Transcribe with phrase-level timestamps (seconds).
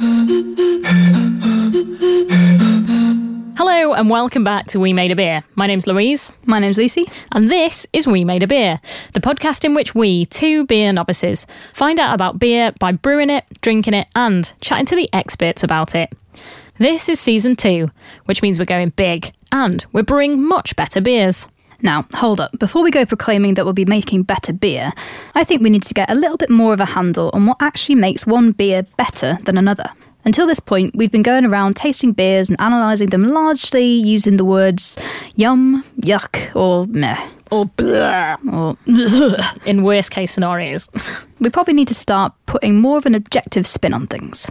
[0.00, 0.16] Hello
[3.92, 5.44] and welcome back to We Made a Beer.
[5.56, 6.32] My name's Louise.
[6.46, 7.04] My name's Lucy.
[7.32, 8.80] And this is We Made a Beer,
[9.12, 13.44] the podcast in which we, two beer novices, find out about beer by brewing it,
[13.60, 16.08] drinking it, and chatting to the experts about it.
[16.78, 17.90] This is season two,
[18.24, 21.46] which means we're going big and we're brewing much better beers.
[21.82, 22.58] Now, hold up.
[22.58, 24.92] Before we go proclaiming that we'll be making better beer,
[25.34, 27.56] I think we need to get a little bit more of a handle on what
[27.60, 29.90] actually makes one beer better than another.
[30.24, 34.44] Until this point, we've been going around tasting beers and analysing them largely using the
[34.44, 34.98] words
[35.34, 37.18] yum, yuck, or meh.
[37.50, 38.76] Or blah, Or
[39.66, 40.88] in worst case scenarios.
[41.40, 44.48] we probably need to start putting more of an objective spin on things.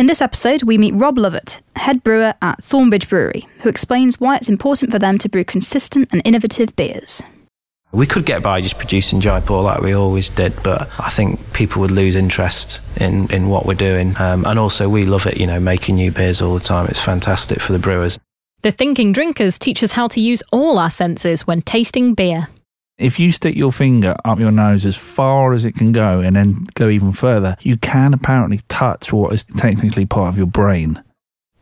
[0.00, 4.36] In this episode, we meet Rob Lovett, head brewer at Thornbridge Brewery, who explains why
[4.36, 7.22] it's important for them to brew consistent and innovative beers.
[7.92, 11.82] We could get by just producing Jaipur like we always did, but I think people
[11.82, 14.16] would lose interest in, in what we're doing.
[14.18, 16.86] Um, and also, we love it, you know, making new beers all the time.
[16.86, 18.18] It's fantastic for the brewers.
[18.62, 22.48] The Thinking Drinkers teach us how to use all our senses when tasting beer.
[23.00, 26.36] If you stick your finger up your nose as far as it can go and
[26.36, 31.02] then go even further, you can apparently touch what is technically part of your brain.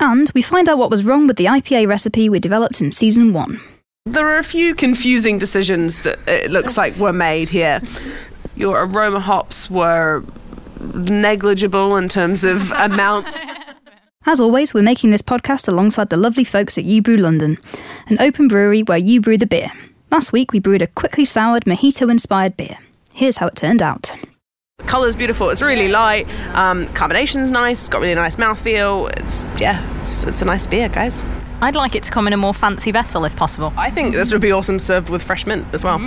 [0.00, 3.32] And we find out what was wrong with the IPA recipe we developed in season
[3.32, 3.60] one.
[4.04, 7.80] There are a few confusing decisions that it looks like were made here.
[8.56, 10.24] Your aroma hops were
[10.80, 13.46] negligible in terms of amounts.
[14.26, 17.58] As always, we're making this podcast alongside the lovely folks at U Brew London,
[18.08, 19.70] an open brewery where you brew the beer.
[20.10, 22.78] Last week, we brewed a quickly soured mojito inspired beer.
[23.12, 24.16] Here's how it turned out.
[24.78, 25.50] The Colour's beautiful.
[25.50, 26.26] It's really light.
[26.54, 27.80] Um, carbonation's nice.
[27.80, 29.10] It's got really nice mouthfeel.
[29.18, 31.24] It's yeah, it's, it's a nice beer, guys.
[31.60, 33.72] I'd like it to come in a more fancy vessel if possible.
[33.76, 35.98] I think this would be awesome served with fresh mint as well.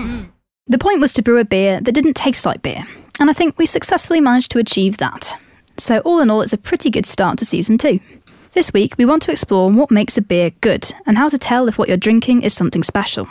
[0.67, 2.85] The point was to brew a beer that didn't taste like beer,
[3.19, 5.37] and I think we successfully managed to achieve that.
[5.77, 7.99] So, all in all, it's a pretty good start to season two.
[8.53, 11.67] This week, we want to explore what makes a beer good and how to tell
[11.67, 13.27] if what you're drinking is something special.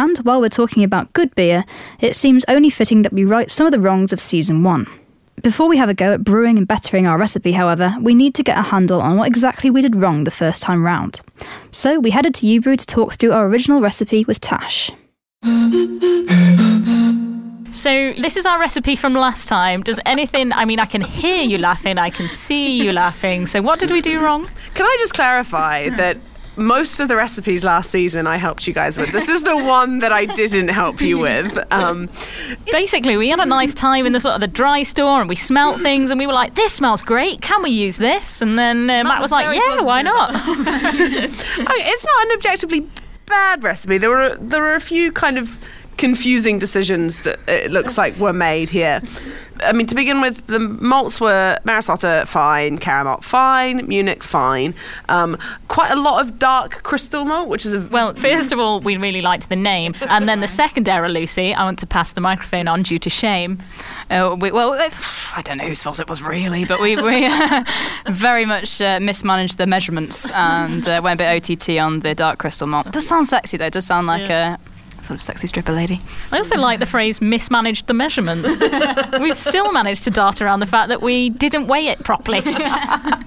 [0.00, 1.62] And while we're talking about good beer,
[2.00, 4.86] it seems only fitting that we right some of the wrongs of season one.
[5.42, 8.42] Before we have a go at brewing and bettering our recipe, however, we need to
[8.42, 11.20] get a handle on what exactly we did wrong the first time round.
[11.70, 14.90] So we headed to Ubrew to talk through our original recipe with Tash.
[17.72, 19.82] So this is our recipe from last time.
[19.82, 20.50] Does anything?
[20.52, 21.98] I mean, I can hear you laughing.
[21.98, 23.46] I can see you laughing.
[23.46, 24.48] So what did we do wrong?
[24.72, 26.16] Can I just clarify that
[26.56, 29.12] most of the recipes last season I helped you guys with.
[29.12, 31.58] This is the one that I didn't help you with.
[31.72, 32.08] Um,
[32.70, 35.36] Basically, we had a nice time in the sort of the dry store, and we
[35.36, 37.40] smelt things, and we were like, "This smells great.
[37.40, 42.06] Can we use this?" And then uh, Matt was like, "Yeah, why not?" okay, it's
[42.06, 42.88] not an objectively
[43.26, 43.98] bad recipe.
[43.98, 45.58] There were there were a few kind of
[46.00, 49.02] confusing decisions that it looks like were made here.
[49.62, 54.74] I mean, to begin with, the malts were Maris Otter fine, Caramel fine, Munich fine.
[55.10, 55.36] Um,
[55.68, 58.96] quite a lot of dark crystal malt, which is a well, first of all, we
[58.96, 62.22] really liked the name, and then the second error, Lucy, I want to pass the
[62.22, 63.62] microphone on due to shame.
[64.08, 64.88] Uh, we, well, uh,
[65.36, 67.28] I don't know whose fault it was really, but we, we
[68.06, 72.38] very much uh, mismanaged the measurements and uh, went a bit OTT on the dark
[72.38, 72.86] crystal malt.
[72.86, 73.66] It does sound sexy though.
[73.66, 74.58] It does sound like a
[75.02, 76.00] sort of sexy stripper lady.
[76.32, 78.60] I also like the phrase mismanaged the measurements.
[79.20, 82.42] We've still managed to dart around the fact that we didn't weigh it properly.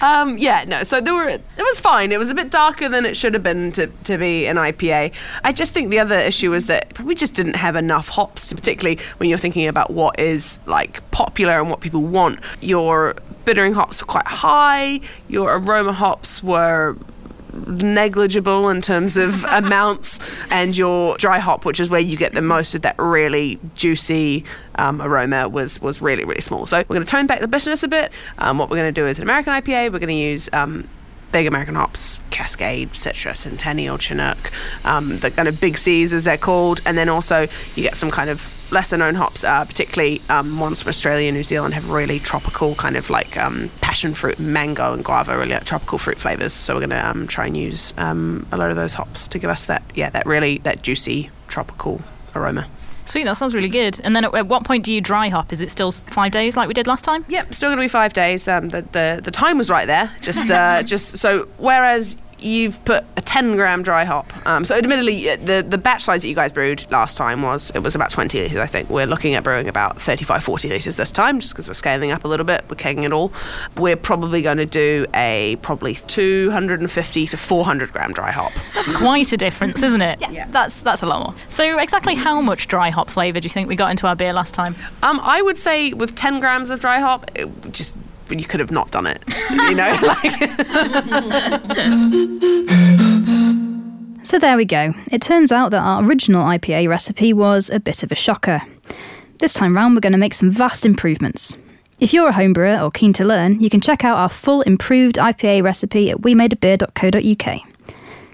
[0.00, 0.82] Um, yeah, no.
[0.84, 1.28] So there were.
[1.28, 2.12] It was fine.
[2.12, 5.12] It was a bit darker than it should have been to, to be an IPA.
[5.44, 8.98] I just think the other issue was that we just didn't have enough hops, particularly
[9.18, 12.40] when you're thinking about what is like popular and what people want.
[12.60, 15.00] Your bittering hops were quite high.
[15.28, 16.96] Your aroma hops were
[17.66, 20.20] negligible in terms of amounts
[20.50, 24.44] and your dry hop which is where you get the most of that really juicy
[24.76, 26.66] um, aroma was was really really small.
[26.66, 28.12] So we're going to tone back the bitterness a bit.
[28.38, 30.88] Um, what we're going to do is an american ipa we're going to use um,
[31.32, 34.50] big American hops, Cascade, Citra, Centennial, Chinook,
[34.84, 37.42] um, the kind of big C's as they're called, and then also
[37.74, 41.36] you get some kind of lesser known hops, uh, particularly um, ones from Australia and
[41.36, 45.52] New Zealand have really tropical kind of like um, passion fruit, mango, and guava, really
[45.52, 46.52] like tropical fruit flavors.
[46.52, 49.38] So we're going to um, try and use um, a lot of those hops to
[49.38, 52.02] give us that, yeah, that really that juicy tropical
[52.34, 52.68] aroma.
[53.08, 54.00] Sweet, that sounds really good.
[54.04, 55.50] And then at, at what point do you dry hop?
[55.50, 57.24] Is it still five days like we did last time?
[57.28, 58.46] Yep, still going to be five days.
[58.46, 60.12] Um, the, the the time was right there.
[60.20, 64.32] Just uh, just so whereas you've put a 10 gram dry hop.
[64.46, 67.70] Um, so admittedly, uh, the the batch size that you guys brewed last time was
[67.74, 68.58] it was about 20 liters.
[68.58, 71.74] I think we're looking at brewing about 35, 40 liters this time, just because we're
[71.74, 72.64] scaling up a little bit.
[72.68, 73.32] We're kegging it all.
[73.76, 78.52] We're probably going to do a probably 250 to 400 gram dry hop.
[78.74, 80.20] That's quite a difference, isn't it?
[80.30, 81.34] Yeah, that's that's a lot more.
[81.48, 84.32] So exactly how much dry hop flavour do you think we got into our beer
[84.32, 84.74] last time?
[85.02, 87.96] Um, I would say with 10 grams of dry hop, it just
[88.36, 89.22] you could have not done it.
[89.50, 90.32] You know, like.
[94.24, 94.92] So there we go.
[95.10, 98.60] It turns out that our original IPA recipe was a bit of a shocker.
[99.38, 101.56] This time round, we're going to make some vast improvements.
[102.00, 105.16] If you're a homebrewer or keen to learn, you can check out our full improved
[105.16, 107.60] IPA recipe at wemadeabeer.co.uk.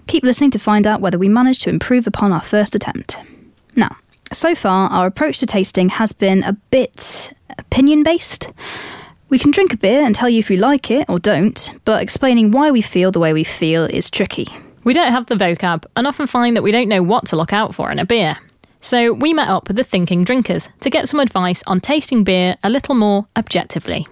[0.06, 3.18] Keep listening to find out whether we managed to improve upon our first attempt.
[3.76, 3.96] Now,
[4.32, 8.52] so far, our approach to tasting has been a bit opinion based.
[9.28, 12.02] We can drink a beer and tell you if we like it or don't, but
[12.02, 14.46] explaining why we feel the way we feel is tricky.
[14.84, 17.52] We don't have the vocab and often find that we don't know what to look
[17.52, 18.36] out for in a beer.
[18.82, 22.56] So we met up with the Thinking Drinkers to get some advice on tasting beer
[22.62, 24.06] a little more objectively.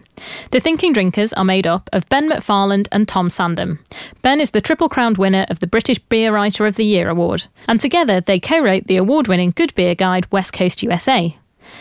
[0.50, 3.80] The Thinking Drinkers are made up of Ben McFarland and Tom Sandham.
[4.22, 7.48] Ben is the Triple Crown winner of the British Beer Writer of the Year award,
[7.68, 11.36] and together they co wrote the award winning Good Beer Guide West Coast USA.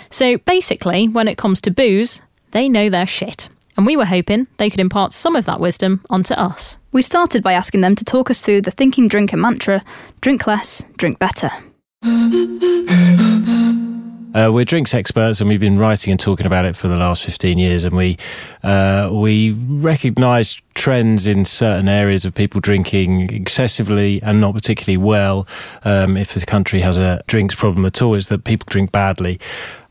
[0.10, 3.50] So basically, when it comes to booze, they know their shit.
[3.77, 6.77] And we were hoping they could impart some of that wisdom onto us.
[6.92, 9.83] We started by asking them to talk us through the Thinking Drinker mantra
[10.19, 11.51] drink less, drink better.
[14.33, 17.21] Uh, we're drinks experts, and we've been writing and talking about it for the last
[17.21, 17.83] fifteen years.
[17.83, 18.18] And we
[18.63, 25.48] uh, we recognise trends in certain areas of people drinking excessively and not particularly well.
[25.83, 29.38] Um, if the country has a drinks problem at all, is that people drink badly.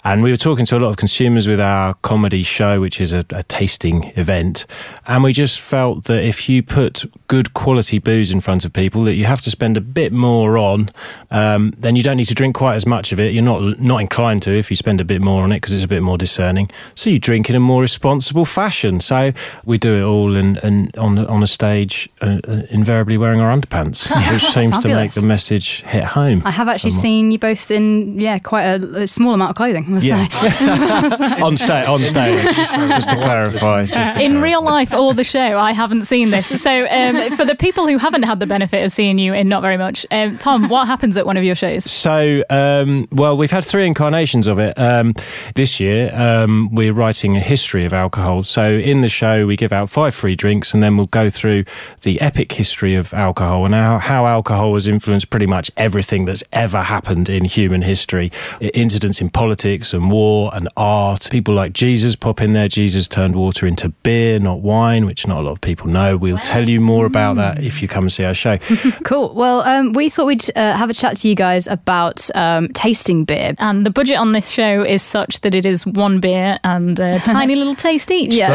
[0.05, 3.12] And we were talking to a lot of consumers with our comedy show, which is
[3.12, 4.64] a, a, tasting event.
[5.06, 9.05] And we just felt that if you put good quality booze in front of people
[9.05, 10.88] that you have to spend a bit more on,
[11.31, 13.32] um, then you don't need to drink quite as much of it.
[13.32, 15.85] You're not not inclined to if you spend a bit more on it because it's
[15.85, 16.70] a bit more discerning.
[16.94, 19.00] So you drink in a more responsible fashion.
[19.00, 19.32] So
[19.64, 23.55] we do it all and and on on a stage, uh, uh, invariably wearing our
[23.55, 26.43] underpants, which seems to make the message hit home.
[26.44, 27.03] I have actually somewhat.
[27.03, 29.89] seen you both in yeah quite a, a small amount of clothing.
[29.90, 30.28] I must Yeah.
[30.28, 31.40] say.
[31.42, 33.87] on stage, on stage, just to clarify.
[33.87, 34.42] Just to In clarify.
[34.44, 36.46] real life or the show, I haven't seen this.
[36.62, 39.62] So, um, for the people who haven't had the benefit of seeing you in not
[39.62, 41.90] very much, um, Tom, what happens at one of your shows?
[41.90, 44.78] So, um, well, we've had three incarnations of it.
[44.78, 45.14] Um,
[45.56, 48.44] this year, um, we're writing a history of alcohol.
[48.44, 51.64] So, in the show, we give out five free drinks and then we'll go through
[52.02, 56.44] the epic history of alcohol and how, how alcohol has influenced pretty much everything that's
[56.52, 58.31] ever happened in human history.
[58.60, 61.29] Incidents in politics and war and art.
[61.31, 62.69] People like Jesus pop in there.
[62.69, 66.17] Jesus turned water into beer, not wine, which not a lot of people know.
[66.17, 68.59] We'll tell you more about that if you come and see our show.
[69.05, 69.35] cool.
[69.35, 73.25] Well, um, we thought we'd uh, have a chat to you guys about um, tasting
[73.25, 73.55] beer.
[73.59, 77.19] And the budget on this show is such that it is one beer and a
[77.25, 78.35] tiny little taste each.
[78.35, 78.53] Yeah.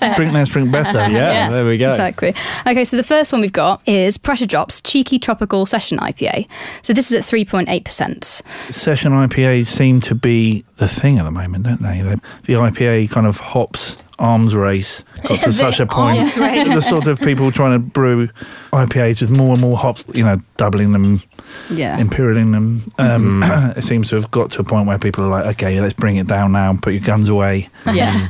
[0.00, 0.14] Right.
[0.16, 0.98] drink less, drink better.
[0.98, 1.90] Yeah, Yes, there we go.
[1.90, 2.34] Exactly.
[2.66, 6.48] Okay, so the first one we've got is Pressure Drops Cheeky Tropical Session IPA.
[6.82, 8.42] So this is at 3.8%.
[8.72, 12.02] Session IPAs seem to be the thing at the moment, don't they?
[12.02, 16.18] The, the IPA kind of hops arms race got to such a point.
[16.36, 18.28] The sort of people trying to brew
[18.72, 21.22] IPAs with more and more hops, you know, doubling them,
[21.70, 21.98] Yeah.
[21.98, 22.84] imperialing them.
[22.98, 23.42] Um,
[23.76, 26.16] it seems to have got to a point where people are like, okay, let's bring
[26.16, 28.28] it down now, put your guns away, Yeah.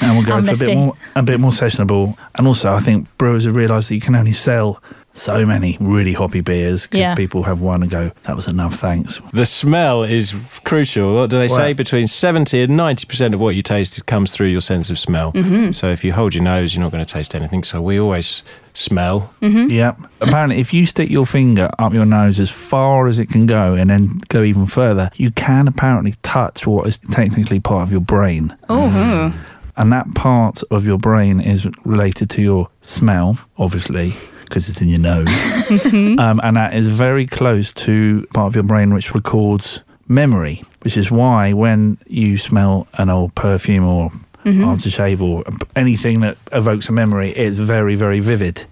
[0.00, 2.16] and we'll go for a bit more, a bit more sessionable.
[2.36, 6.12] And also, I think brewers have realised that you can only sell so many really
[6.12, 7.14] hoppy beers because Yeah.
[7.14, 9.20] people have one and go, that was enough, thanks.
[9.32, 11.14] The smell is crucial.
[11.14, 11.72] What do they say?
[11.72, 15.32] Between 70 and 90% of what you taste comes through your sense of smell.
[15.32, 15.72] Mm-hmm.
[15.72, 17.64] So if you hold your nose, you're not going to taste anything.
[17.64, 19.34] So we always smell.
[19.42, 19.70] Mm-hmm.
[19.70, 19.98] Yep.
[20.20, 23.74] Apparently, if you stick your finger up your nose as far as it can go
[23.74, 28.00] and then go even further, you can apparently touch what is technically part of your
[28.00, 28.56] brain.
[28.68, 29.34] Oh.
[29.76, 34.12] And that part of your brain is related to your smell, obviously,
[34.50, 35.28] because it's in your nose.
[36.18, 40.96] um, and that is very close to part of your brain which records memory, which
[40.96, 44.10] is why when you smell an old perfume or
[44.44, 45.44] aftershave or
[45.76, 48.66] anything that evokes a memory, it's very, very vivid.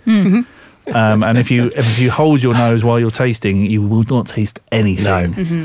[0.94, 4.26] Um, and if you if you hold your nose while you're tasting, you will not
[4.26, 5.04] taste anything.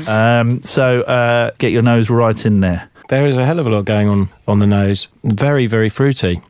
[0.08, 2.90] Um, so uh, get your nose right in there.
[3.08, 5.08] There is a hell of a lot going on on the nose.
[5.24, 6.40] Very, very fruity.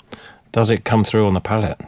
[0.53, 1.81] Does it come through on the palate?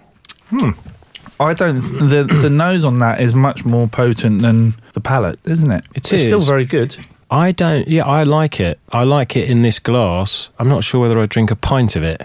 [1.38, 1.80] I don't.
[1.80, 5.84] The the nose on that is much more potent than the palate, isn't it?
[5.94, 6.96] It it's still very good.
[7.28, 7.88] I don't.
[7.88, 8.78] Yeah, I like it.
[8.92, 10.48] I like it in this glass.
[10.60, 12.22] I'm not sure whether I drink a pint of it.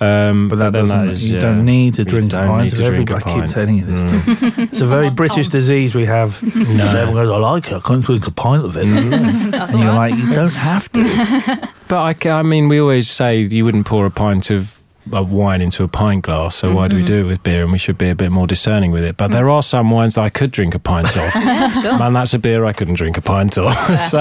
[0.00, 1.10] Um, But that then doesn't.
[1.10, 3.10] is, you yeah, don't need to you drink a don't pint need of to drink
[3.10, 3.24] everybody.
[3.24, 3.50] a I keep pint.
[3.50, 4.04] telling you this.
[4.04, 4.72] Mm.
[4.72, 5.52] it's a very British Tom.
[5.52, 6.40] disease we have.
[6.42, 7.74] And everyone goes, I like it.
[7.74, 8.84] I can't drink a pint of it.
[9.50, 10.12] That's and all you're right.
[10.12, 11.68] like, you don't have to.
[11.88, 14.77] But I, ca- I mean, we always say you wouldn't pour a pint of
[15.14, 16.56] uh, wine into a pint glass.
[16.56, 17.62] So why do we do it with beer?
[17.62, 19.16] And we should be a bit more discerning with it.
[19.16, 21.34] But there are some wines that I could drink a pint of.
[21.98, 23.74] Man, that's a beer I couldn't drink a pint of.
[23.98, 24.18] so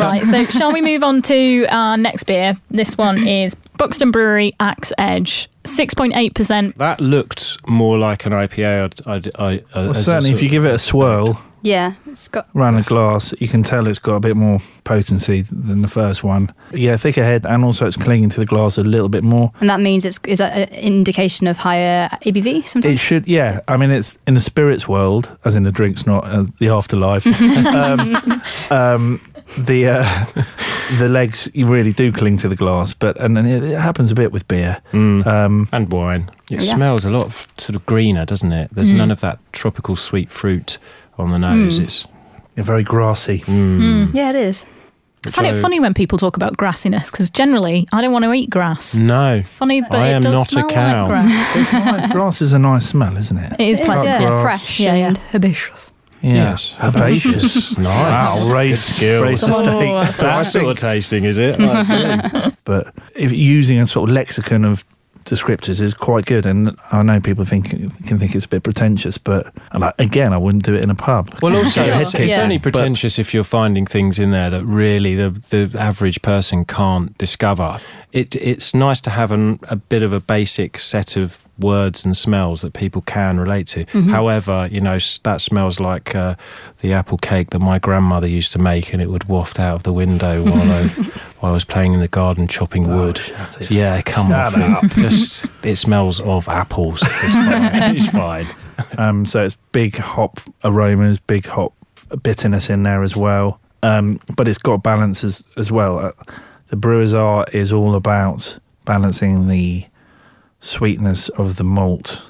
[0.00, 2.56] right, so shall we move on to our next beer?
[2.70, 6.74] This one is Buxton Brewery Axe Edge, 6.8%.
[6.76, 8.84] that looked more like an IPA.
[8.84, 12.28] I'd, I'd, I, uh, Well, as certainly, if you give it a swirl Yeah, it's
[12.28, 12.48] got.
[12.54, 16.24] around the glass, you can tell it's got a bit more potency than the first
[16.24, 16.52] one.
[16.72, 19.52] Yeah, thicker head, and also it's clinging to the glass a little bit more.
[19.60, 22.94] And that means it's is that an indication of higher ABV sometimes?
[22.94, 23.60] It should, yeah.
[23.68, 27.26] I mean, it's in the spirits world, as in the drinks, not uh, the afterlife.
[27.74, 29.20] um, um,
[29.58, 30.24] the uh,
[30.98, 34.10] the legs you really do cling to the glass, but and, then it, it happens
[34.10, 34.80] a bit with beer.
[34.92, 35.26] Mm.
[35.26, 36.30] Um, and wine.
[36.50, 36.74] It Yeah.
[36.74, 38.70] smells a lot of, sort of greener, doesn't it?
[38.72, 38.96] There's Mm.
[38.96, 40.78] none of that tropical sweet fruit
[41.20, 41.78] on the nose.
[41.78, 41.84] Mm.
[41.84, 42.06] It's
[42.56, 43.40] you're very grassy.
[43.40, 44.66] mm, yeah, it is.
[45.26, 48.32] I find it funny when people talk about grassiness because generally I don't want to
[48.32, 48.94] eat grass.
[48.94, 49.34] no.
[49.34, 51.02] It's funny, but I it am does not a smell cow.
[51.02, 51.56] like grass.
[51.56, 52.12] It's nice.
[52.12, 53.52] grass is a nice smell, isn't it?
[53.60, 54.14] It is pleasant.
[54.14, 54.42] uh, grass.
[54.64, 55.08] fresh Yeah, yeah.
[55.08, 55.92] and herbaceous.
[56.22, 56.34] Yeah.
[56.34, 56.74] Yes.
[56.82, 57.78] Herbaceous.
[57.78, 58.38] Nice.
[58.40, 59.22] Wow, raised, skills.
[59.24, 60.16] raised the Oh, stakes.
[60.18, 61.58] That sort of tasting, is it?
[61.60, 62.56] I see.
[62.64, 64.84] but if using a sort of lexicon of
[65.24, 67.70] descriptors is quite good, and I know people think
[68.06, 70.90] can think it's a bit pretentious, but and I, again, I wouldn't do it in
[70.90, 71.28] a pub.
[71.42, 72.42] Well, also, Your it's, it's Yeah.
[72.42, 76.64] only But- pretentious if you're finding things in there that really the, the average person
[76.64, 77.78] can't discover.
[78.12, 82.16] It, it's nice to have an, a bit of a basic set of words and
[82.16, 83.84] smells that people can relate to.
[84.10, 86.34] However, you know, that smells like uh,
[86.80, 89.82] the apple cake that my grandmother used to make, and it would waft out of
[89.82, 90.86] the window while I,
[91.40, 93.18] while I was playing in the garden chopping wood.
[93.18, 93.70] shut.
[93.70, 95.00] Yeah, come Shut off it.
[95.00, 97.02] Just it smells of apples.
[97.02, 97.96] It's fine.
[97.96, 98.54] it's fine.
[98.96, 101.74] Um, so it's big hop aromas, big hop
[102.22, 103.60] bitterness in there as well.
[103.82, 105.98] Um, but it's got balance as, as well.
[105.98, 106.12] Uh,
[106.68, 109.84] the brewer's art is all about balancing the
[110.60, 112.22] sweetness of the malt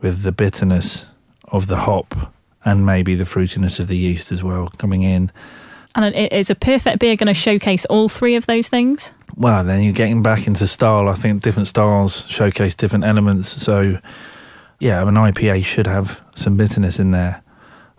[0.00, 1.06] with the bitterness
[1.44, 2.32] of the hop
[2.64, 5.30] and maybe the fruitiness of the yeast as well coming in.
[5.94, 9.12] And is a perfect beer going to showcase all three of those things?
[9.36, 11.08] Well, then you're getting back into style.
[11.08, 13.62] I think different styles showcase different elements.
[13.62, 13.98] So,
[14.80, 17.43] yeah, an IPA should have some bitterness in there.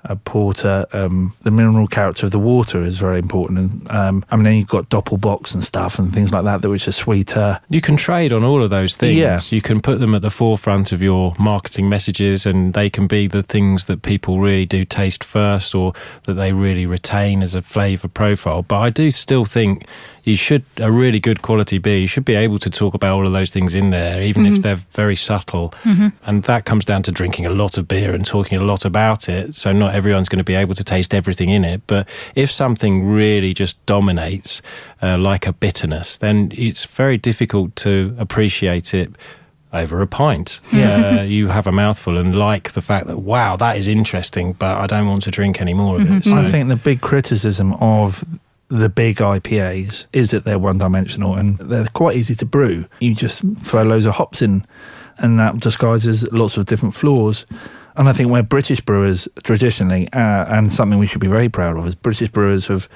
[0.08, 3.60] A porter, um, the mineral character of the water is very important.
[3.60, 6.70] And um, I mean, then you've got doppelbocks and stuff and things like that, that
[6.70, 7.60] which are sweeter.
[7.70, 9.18] You can trade on all of those things.
[9.18, 9.40] Yeah.
[9.50, 13.28] You can put them at the forefront of your marketing messages, and they can be
[13.28, 15.94] the things that people really do taste first or
[16.26, 18.62] that they really retain as a flavour profile.
[18.62, 19.86] But I do still think
[20.26, 23.28] you should, a really good quality beer, you should be able to talk about all
[23.28, 25.72] of those things in there, even if they're very subtle.
[26.26, 29.30] And that comes down to drinking a lot of beer and talking a lot about
[29.30, 29.54] it.
[29.54, 31.82] So not everyone's going to be able to taste everything in it.
[31.86, 34.64] But if something really just dominates,
[35.04, 39.12] uh, like a bitterness, then it's very difficult to appreciate it
[39.74, 40.60] over a pint.
[40.74, 44.78] Uh, you have a mouthful and like the fact that, wow, that is interesting, but
[44.78, 46.24] I don't want to drink any more of it.
[46.24, 48.24] So, I think the big criticism of
[48.68, 52.86] the big IPAs is that they're one dimensional and they're quite easy to brew.
[53.00, 54.66] You just throw loads of hops in,
[55.18, 57.46] and that disguises lots of different flaws.
[57.96, 61.78] And I think where British brewers traditionally, uh, and something we should be very proud
[61.78, 62.90] of, is British brewers have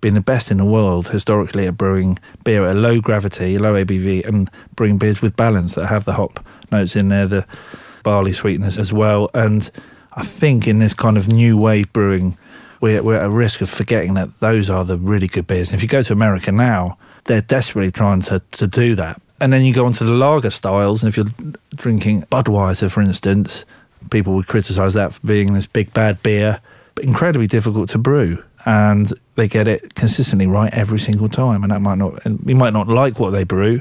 [0.00, 3.74] been the best in the world historically at brewing beer at a low gravity, low
[3.74, 6.40] ABV, and brewing beers with balance that have the hop
[6.72, 7.46] notes in there, the
[8.02, 9.28] barley sweetness as well.
[9.34, 9.70] And
[10.14, 12.38] I think in this kind of new wave brewing,
[12.80, 15.70] we're, we're at risk of forgetting that those are the really good beers.
[15.70, 19.20] And if you go to America now, they're desperately trying to, to do that.
[19.40, 23.00] And then you go on to the lager styles, and if you're drinking Budweiser, for
[23.00, 23.64] instance,
[24.10, 26.60] people would criticize that for being this big bad beer,
[26.94, 28.42] but incredibly difficult to brew.
[28.66, 31.62] And they get it consistently right every single time.
[31.62, 33.80] And that might not, and we might not like what they brew,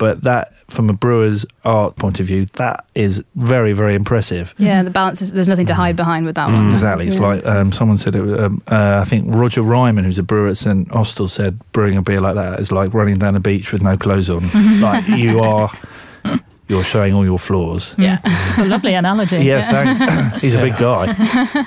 [0.00, 4.54] but that, from a brewer's art point of view, that is very, very impressive.
[4.56, 6.72] Yeah, the balance is there's nothing to hide behind with that one.
[6.72, 7.06] Exactly.
[7.06, 7.26] It's Yeah.
[7.26, 8.22] like um, someone said it.
[8.22, 11.96] was, Um, uh, I think Roger Ryman, who's a brewer at St Austell, said brewing
[11.98, 14.50] a beer like that is like running down a beach with no clothes on.
[14.80, 15.70] like you are,
[16.70, 17.96] you're showing all your flaws.
[17.98, 19.38] Yeah, it's a lovely analogy.
[19.38, 21.14] Yeah, thank, he's a big guy.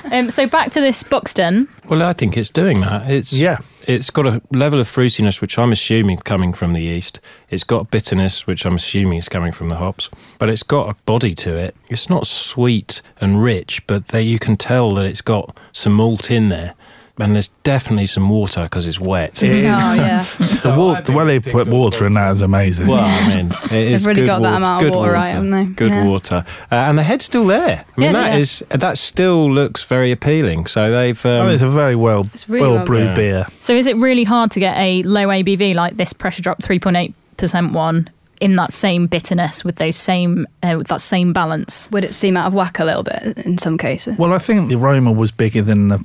[0.14, 1.68] Um, so back to this Buxton.
[1.90, 3.10] well, I think it's doing that.
[3.10, 3.58] It's Yeah.
[3.86, 7.20] It's got a level of fruitiness, which I'm assuming coming from the yeast.
[7.50, 10.10] It's got bitterness, which I'm assuming is coming from the hops.
[10.40, 11.76] But it's got a body to it.
[11.90, 16.30] It's not sweet and rich, but there you can tell that it's got some malt
[16.32, 16.76] in there.
[17.20, 19.44] And there's definitely some water because it's wet.
[19.44, 19.66] It is.
[19.66, 20.26] Oh, yeah.
[20.64, 22.88] the, wa- the way they put water in that is amazing.
[22.88, 25.28] Well, I mean, it is really good got that water, amount of good water right,
[25.28, 25.66] haven't they?
[25.66, 26.06] Good Yeah.
[26.08, 27.86] water, uh, and the head's still there.
[27.96, 30.66] I mean, Yeah, that is that still looks very appealing.
[30.66, 31.24] So they've.
[31.26, 33.14] Um, Oh, it's a very well It's really well well brewed Yeah.
[33.16, 33.48] beer.
[33.62, 37.74] So is it really hard to get a low ABV like this pressure drop 3.8%
[37.74, 38.10] one
[38.42, 41.90] in that same bitterness with those same uh, with that same balance?
[41.92, 44.18] Would it seem out of whack a little bit in some cases?
[44.18, 46.04] Well, I think the aroma was bigger than the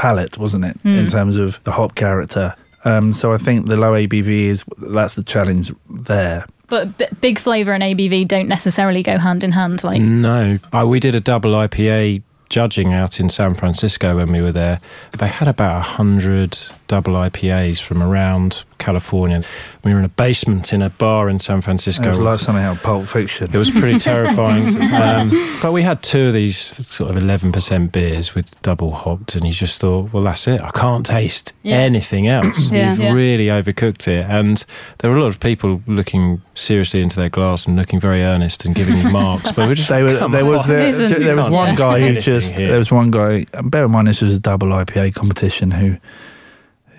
[0.00, 2.54] palate, wasn't it, in terms of the hop character?
[2.84, 6.46] Um, so I think the low ABV is that's the challenge there.
[6.68, 9.84] But b- big flavour and ABV don't necessarily go hand in hand.
[9.84, 14.40] Like No, uh, we did a double IPA judging out in San Francisco when we
[14.40, 14.80] were there.
[15.18, 16.56] They had about a hundred
[16.90, 19.42] double IPAs from around California.
[19.84, 22.02] We were in a basement in a bar in San Francisco.
[22.02, 23.48] It was like something out of Pulp Fiction.
[23.54, 24.64] It was pretty terrifying.
[24.92, 25.30] um,
[25.62, 29.52] but we had two of these sort of 11% beers with double hopped, and you
[29.52, 30.60] just thought, well, that's it.
[30.60, 31.76] I can't taste Yeah.
[31.76, 32.68] anything else.
[32.70, 32.90] Yeah.
[32.90, 33.12] You've Yeah.
[33.12, 34.26] really overcooked it.
[34.28, 34.64] And
[34.98, 38.64] there were a lot of people looking seriously into their glass and looking very earnest
[38.64, 39.52] and giving you marks.
[39.52, 40.68] But we just They were, there was on.
[40.68, 42.66] there, Isn't- there was one guy who just here.
[42.68, 43.46] there was one guy.
[43.54, 45.70] and Bear in mind, this was a double IPA competition.
[45.70, 45.96] Who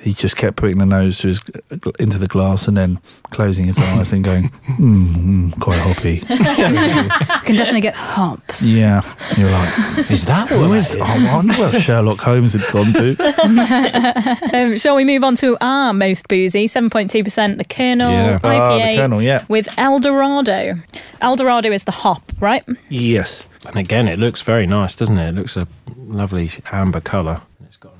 [0.01, 1.41] he just kept putting the nose to his,
[1.99, 6.19] into the glass and then closing his eyes and going, mm, mm, quite hoppy.
[6.25, 8.63] Can definitely get hops.
[8.63, 9.01] Yeah,
[9.37, 10.95] you're like, Is that what who that is?
[10.95, 11.01] is?
[11.01, 14.31] I wonder where Sherlock Holmes had gone to.
[14.53, 18.39] Um, shall we move on to our most boozy, 7.2%, the Kernel Yeah.
[18.43, 19.45] Ah, IPA the Kernel, yeah.
[19.47, 20.75] with Eldorado.
[21.21, 22.63] Eldorado is the hop, right?
[22.89, 23.45] Yes.
[23.65, 25.29] And again, it looks very nice, doesn't it?
[25.29, 27.41] It looks a lovely amber colour.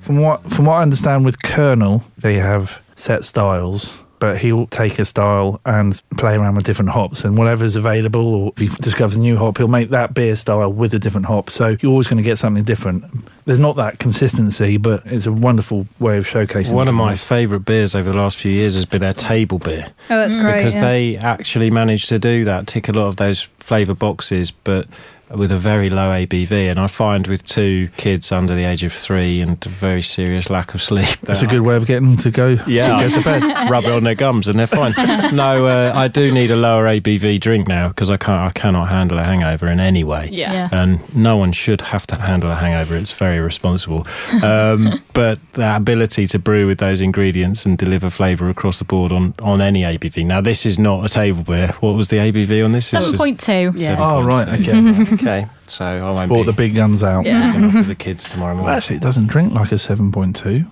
[0.02, 4.98] From what from what I understand with Kernel, they have set styles, but he'll take
[4.98, 9.16] a style and play around with different hops and whatever's available or if he discovers
[9.16, 11.50] a new hop, he'll make that beer style with a different hop.
[11.50, 13.04] So you're always going to get something different.
[13.44, 17.64] There's not that consistency, but it's a wonderful way of showcasing One of my favourite
[17.64, 19.86] beers over the last few years has been their table beer.
[20.10, 20.42] Oh, that's mm.
[20.42, 20.58] great.
[20.58, 20.82] because yeah.
[20.82, 24.86] they actually managed to do that, tick a lot of those flavour boxes, but
[25.34, 26.70] with a very low ABV.
[26.70, 30.50] And I find with two kids under the age of three and a very serious
[30.50, 33.18] lack of sleep, That's a good way of getting them to go, Yeah, to go
[33.18, 33.42] to bed.
[33.70, 34.92] rub it on their gums and they're fine.
[35.34, 38.88] no, uh, I do need a lower ABV drink now because I can't, I cannot
[38.88, 40.28] handle a hangover in any way.
[40.30, 40.68] Yeah.
[40.72, 42.96] And no one should have to handle a hangover.
[42.96, 44.06] It's very irresponsible.
[44.42, 49.12] Um, but the ability to brew with those ingredients and deliver flavour across the board
[49.12, 50.24] on, on any ABV.
[50.26, 51.68] Now, this is not a table beer.
[51.80, 52.90] What was the ABV on this?
[52.90, 53.78] This 7.2.
[53.78, 53.96] Yeah.
[53.98, 54.72] Oh, right, okay.
[55.22, 57.24] Okay, so I won't Brought be the big guns out.
[57.24, 57.46] Yeah.
[57.46, 58.76] looking after the kids tomorrow Well, morning.
[58.76, 60.68] actually, it doesn't drink like a 7.2.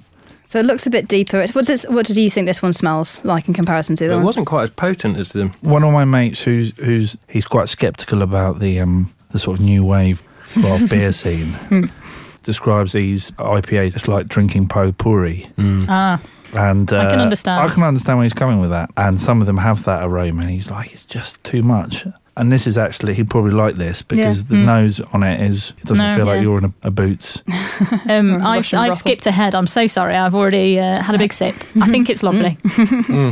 [0.46, 1.46] So it looks a bit deeper.
[1.52, 4.12] What does what do you think this one smells like in comparison to the It
[4.14, 4.24] other one?
[4.26, 5.46] wasn't quite as potent as the.
[5.60, 9.64] One of my mates who's who's he's quite sceptical about the um the sort of
[9.64, 11.54] new wave craft beer scene.
[12.42, 15.48] Describes these IPAs as like drinking potpourri.
[15.58, 16.20] Ah,
[16.54, 17.62] And uh, I can understand.
[17.70, 18.90] I can understand where he's coming with that.
[18.96, 22.04] And some of them have that aroma, and he's like, it's just too much.
[22.36, 24.64] And this is actually he'd probably like this because the hmm.
[24.64, 27.42] nose on it is it doesn't No, feel like you're in a, a boots.
[28.08, 29.54] um, I've, I've skipped ahead.
[29.54, 30.16] I'm so sorry.
[30.16, 31.56] I've already uh, had a big sip.
[31.80, 32.26] I think it's hmm.
[32.26, 32.58] lovely.
[33.10, 33.30] Hmm.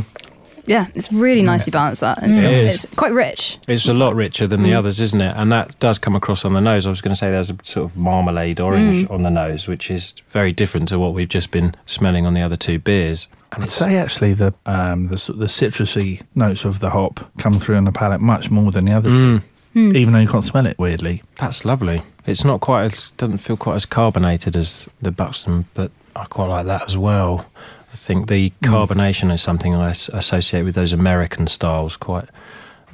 [0.65, 2.01] Yeah, it's really nicely balanced.
[2.01, 2.85] That it's, got, is.
[2.85, 3.57] it's quite rich.
[3.67, 5.33] It's a lot richer than the others, isn't it?
[5.35, 6.85] And that does come across on the nose.
[6.85, 9.89] I was going to say there's a sort of marmalade orange on the nose, which
[9.89, 13.27] is very different to what we've just been smelling on the other two beers.
[13.51, 17.75] And I'd say actually the um the, the citrusy notes of the hop come through
[17.75, 19.43] on the palate much more than the other two, mm.
[19.73, 19.95] hmm.
[19.95, 20.77] even though you can't smell it.
[20.77, 22.03] Weirdly, that's lovely.
[22.25, 26.47] It's not quite as doesn't feel quite as carbonated as the Buxton, but I quite
[26.47, 27.45] like that as well.
[27.91, 28.65] I think the hmm.
[28.65, 32.25] carbonation is something I s- associate with those American styles quite.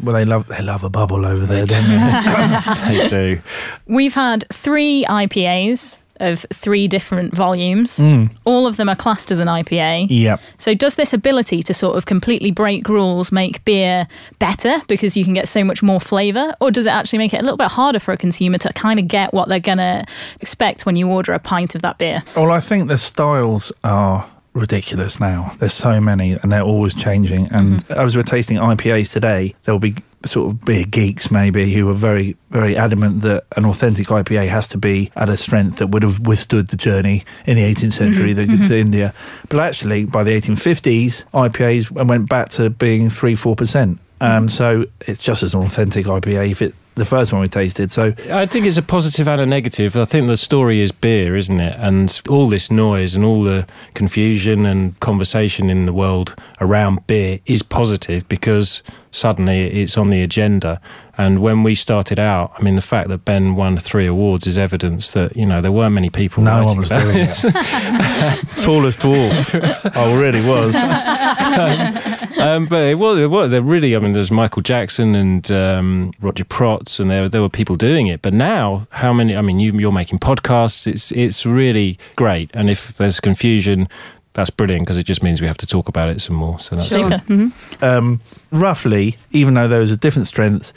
[0.02, 2.98] well they love they love a bubble over there, don't they?
[2.98, 3.42] They do.
[3.88, 7.98] We've had three IPAs of three different volumes.
[7.98, 8.32] Mm.
[8.46, 10.08] All of them are classed as an IPA.
[10.10, 10.42] Yep.
[10.58, 14.08] So, does this ability to sort of completely break rules make beer
[14.40, 16.54] better because you can get so much more flavour?
[16.62, 19.00] Or does it actually make it a little bit harder for a consumer to kind
[19.00, 20.06] of get what they're going to
[20.42, 22.24] expect when you order a pint of that beer?
[22.36, 25.52] Well, I think the styles are ridiculous now.
[25.60, 27.48] There's so many, and they're always changing.
[27.52, 27.94] And mm-hmm.
[27.94, 32.36] as we're tasting IPAs today, there'll be sort of beer geeks maybe who are very,
[32.50, 36.22] very adamant that an authentic IPA has to be at a strength that would have
[36.22, 37.90] withstood the journey in the 18th mm-hmm.
[37.90, 38.68] century that mm-hmm.
[38.68, 39.14] to India.
[39.50, 44.00] But actually, by the 1850s, IPAs went back to being three, four percent.
[44.22, 47.92] Um, so it's just as an authentic IPA if it the first one we tasted.
[47.92, 49.96] So I think it's a positive and a negative.
[49.96, 51.76] I think the story is beer, isn't it?
[51.78, 57.40] And all this noise and all the confusion and conversation in the world around beer
[57.46, 58.82] is positive because
[59.12, 60.82] suddenly it's on the agenda.
[61.18, 64.58] And when we started out, I mean, the fact that Ben won three awards is
[64.58, 66.44] evidence that you know there weren't many people.
[66.44, 67.38] No one was about doing it.
[68.58, 69.92] Tallest dwarf.
[69.96, 70.76] oh, really was.
[72.40, 73.96] um, but it was, it was they're really.
[73.96, 78.08] I mean, there's Michael Jackson and um, Roger Protz, and there there were people doing
[78.08, 78.22] it.
[78.22, 79.38] But now, how many?
[79.38, 80.86] I mean, you, you're making podcasts.
[80.86, 82.52] It's it's really great.
[82.54, 83.88] And if there's confusion,
[84.34, 86.60] that's brilliant because it just means we have to talk about it some more.
[86.60, 87.24] So that's Super.
[87.26, 87.52] good.
[87.82, 88.20] Um,
[88.52, 90.74] roughly, even though those are different strengths,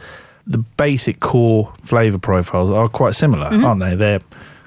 [0.48, 3.64] the basic core flavour profiles are quite similar, mm-hmm.
[3.64, 3.94] aren't they?
[3.94, 4.20] They're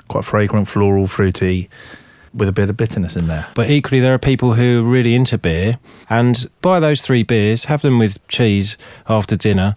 [0.08, 1.70] quite fragrant, floral, fruity,
[2.34, 3.48] with a bit of bitterness in there.
[3.56, 7.66] But equally, there are people who are really into beer and buy those three beers,
[7.66, 8.78] have them with cheese
[9.10, 9.76] after dinner.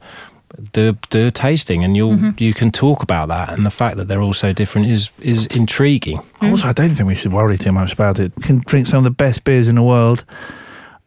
[0.73, 2.31] Do, do a tasting and you'll mm-hmm.
[2.39, 5.47] you can talk about that and the fact that they're all so different is is
[5.47, 6.19] intriguing.
[6.41, 6.53] Mm.
[6.53, 8.33] Also, I don't think we should worry too much about it.
[8.37, 10.25] You can drink some of the best beers in the world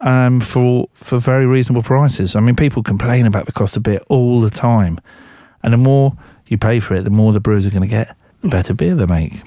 [0.01, 2.35] um, for for very reasonable prices.
[2.35, 4.99] I mean, people complain about the cost of beer all the time,
[5.63, 6.13] and the more
[6.47, 8.95] you pay for it, the more the brewers are going to get The better beer
[8.95, 9.41] they make.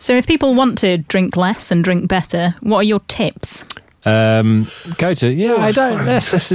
[0.00, 3.64] So if people want to drink less and drink better, what are your tips?
[4.04, 6.04] Um, go to yeah, I don't.
[6.04, 6.50] That's, that's,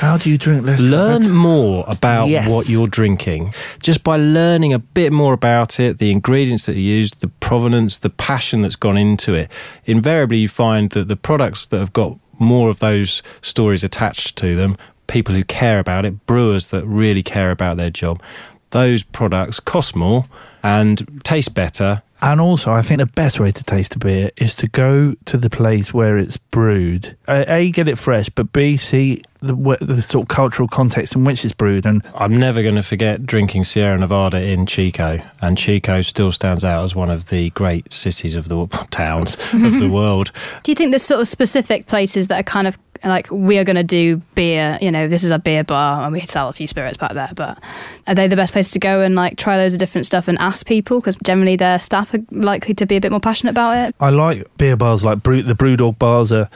[0.00, 0.80] How do you drink less?
[0.80, 2.50] learn more about Yes.
[2.50, 6.80] what you're drinking just by learning a bit more about it the ingredients that are
[6.80, 9.48] used the provenance the passion that's gone into it
[9.84, 14.56] invariably you find that the products that have got more of those stories attached to
[14.56, 18.22] them people who care about it brewers that really care about their job
[18.70, 20.24] those products cost more
[20.62, 24.54] and taste better And also, I think the best way to taste a beer is
[24.56, 27.16] to go to the place where it's brewed.
[27.28, 31.44] A, get it fresh, but B, see the, the sort of cultural context in which
[31.44, 31.86] it's brewed.
[31.86, 36.64] And I'm never going to forget drinking Sierra Nevada in Chico, and Chico still stands
[36.64, 40.32] out as one of the great cities of the towns of the world.
[40.62, 43.64] Do you think there's sort of specific places that are kind of like we are
[43.64, 44.78] going to do beer?
[44.80, 47.30] You know, this is a beer bar, and we sell a few spirits back there.
[47.34, 47.62] But
[48.06, 50.38] are they the best place to go and like try loads of different stuff and
[50.38, 51.00] ask people?
[51.00, 53.94] Because generally their staff are likely to be a bit more passionate about it.
[54.00, 56.48] I like beer bars like Brew, the Brewdog bars are,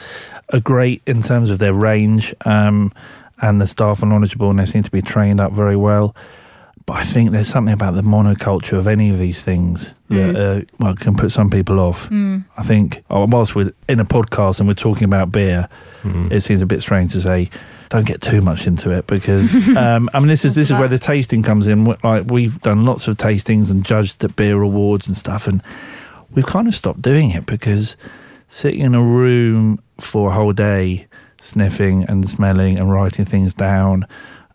[0.53, 2.93] are great in terms of their range, um,
[3.41, 6.15] and the staff are knowledgeable and they seem to be trained up very well.
[6.85, 10.61] But I think there's something about the monoculture of any of these things that uh,
[10.79, 12.09] well can put some people off.
[12.57, 15.69] I think oh, whilst we're in a podcast and we're talking about beer,
[16.33, 17.51] it seems a bit strange to say
[17.89, 20.89] don't get too much into it because um, I mean this is this is where
[20.89, 21.85] the tasting comes in.
[21.85, 25.63] Like we've done lots of tastings and judged at beer awards and stuff, and
[26.33, 27.97] we've kind of stopped doing it because
[28.53, 31.07] sitting in a room for a whole day,
[31.41, 34.07] sniffing and smelling and writing things down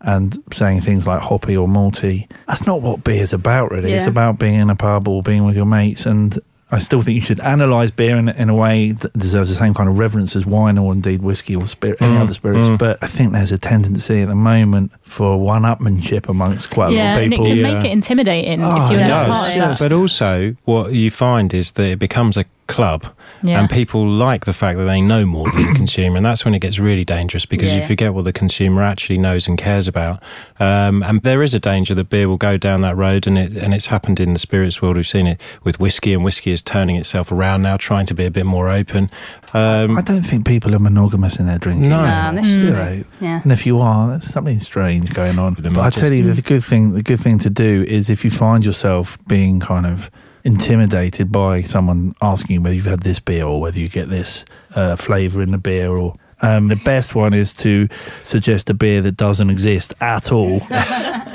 [0.02, 3.92] and saying things like hoppy or malty, that's not what beer's about, really.
[3.94, 6.06] It's about being in a pub or being with your mates.
[6.06, 6.38] And
[6.72, 9.74] I still think you should analyse beer in, in a way that deserves the same
[9.74, 12.70] kind of reverence as wine or indeed whiskey or spirit, any Mm, other spirits.
[12.70, 12.78] mm.
[12.78, 16.92] But I think there's a tendency at the moment for one upmanship amongst quite a
[16.92, 17.24] lot of people.
[17.24, 17.46] and it people.
[17.48, 19.38] can make it intimidating Oh, if you're it not does.
[19.38, 19.68] part of Yeah.
[19.70, 19.80] that.
[19.80, 23.06] But also, what you find is that it becomes a club.
[23.44, 23.60] Yeah.
[23.60, 26.56] And people like the fact that they know more than the consumer, and that's when
[26.56, 30.24] it gets really dangerous because you forget what the consumer actually knows and cares about.
[30.60, 33.56] Um, and there is a danger that beer will go down that road, and it
[33.56, 34.96] and it's happened in the spirits world.
[34.96, 38.26] We've seen it with whiskey, and whiskey is turning itself around now, trying to be
[38.26, 39.10] a bit more open.
[39.54, 41.90] Um, I don't think people are monogamous in their drinking.
[41.90, 42.02] No.
[42.02, 43.04] Nah, they Do should they?
[43.22, 43.42] Yeah.
[43.44, 45.56] And if you are, there's something strange going on.
[45.56, 48.24] They But I tell you, the good thing, the good thing to do is if
[48.24, 50.12] you find yourself being kind of
[50.48, 54.46] intimidated by someone asking you whether you've had this beer or whether you get this
[54.76, 57.88] uh, flavour in the beer, or um, the best one is to
[58.24, 60.60] suggest a beer that doesn't exist at all.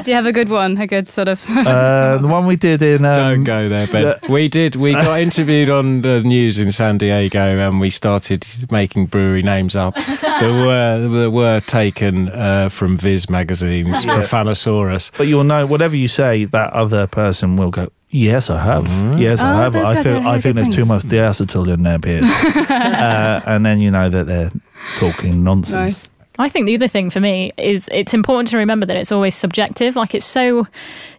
[0.02, 0.78] Do you have a good one?
[0.78, 1.44] A good sort of.
[1.50, 4.18] uh, the one we did in um, Don't go there, Ben.
[4.28, 4.74] we did.
[4.76, 9.76] We got interviewed on the news in San Diego, and we started making brewery names
[9.76, 14.22] up that were that were taken uh, from Viz magazine's Yeah.
[14.22, 15.12] Profanosaurus.
[15.18, 17.88] But you'll know whatever you say, that other person will go.
[18.14, 18.84] Yes, I have.
[18.84, 19.18] Mhm.
[19.20, 19.74] Yes, I Oh, have.
[19.76, 20.28] I feel.
[20.28, 22.28] I think there's too much diacetyl in their beers,
[22.70, 24.52] uh, and then you know that they're
[24.98, 25.72] talking nonsense.
[25.74, 26.08] Nice.
[26.38, 29.34] I think the other thing for me is it's important to remember that it's always
[29.34, 29.96] subjective.
[29.96, 30.66] Like it's so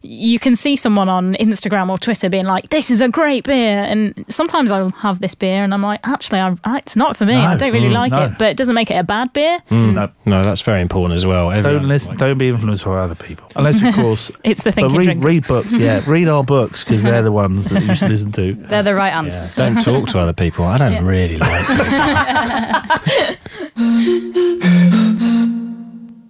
[0.02, 3.86] you can see someone on Instagram or Twitter being like, "This is a great beer,"
[3.88, 7.36] and sometimes I'll have this beer and I'm like, "Actually, I, it's not for me.
[7.36, 8.24] I don't really mm, like no.
[8.24, 9.60] it." But it doesn't make it a bad beer.
[9.70, 11.50] No, No, that's very important as well.
[11.50, 12.18] don't Everyone- listen.
[12.18, 14.32] Don't be influenced by other people, unless of course.
[14.44, 14.88] It's the thing.
[14.88, 15.76] but read, read books.
[15.76, 18.56] Yeah, read our books because they're the ones that you should listen to.
[18.56, 19.56] They're the right Yeah, answers.
[19.56, 20.66] don't talk to other people.
[20.66, 21.68] I don't really like.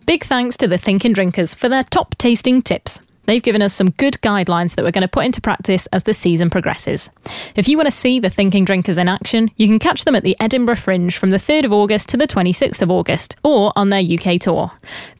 [0.06, 3.01] Big thanks to the Thinking Drinkers for their top tasting tips.
[3.25, 6.13] They've given us some good guidelines that we're going to put into practice as the
[6.13, 7.10] season progresses.
[7.56, 10.23] If you want to see the Thinking Drinkers in action, you can catch them at
[10.23, 13.89] the Edinburgh Fringe from the 3rd of August to the 26th of August, or on
[13.89, 14.71] their UK tour.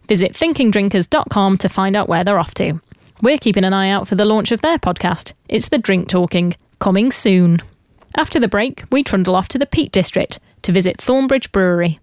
[0.10, 2.82] Visit thinkingdrinkers.com to find out where they're off to.
[3.22, 5.32] We're keeping an eye out for the launch of their podcast.
[5.48, 7.62] It's The Drink Talking, coming soon.
[8.16, 12.00] After the break, we trundle off to the Peak District to visit Thornbridge Brewery.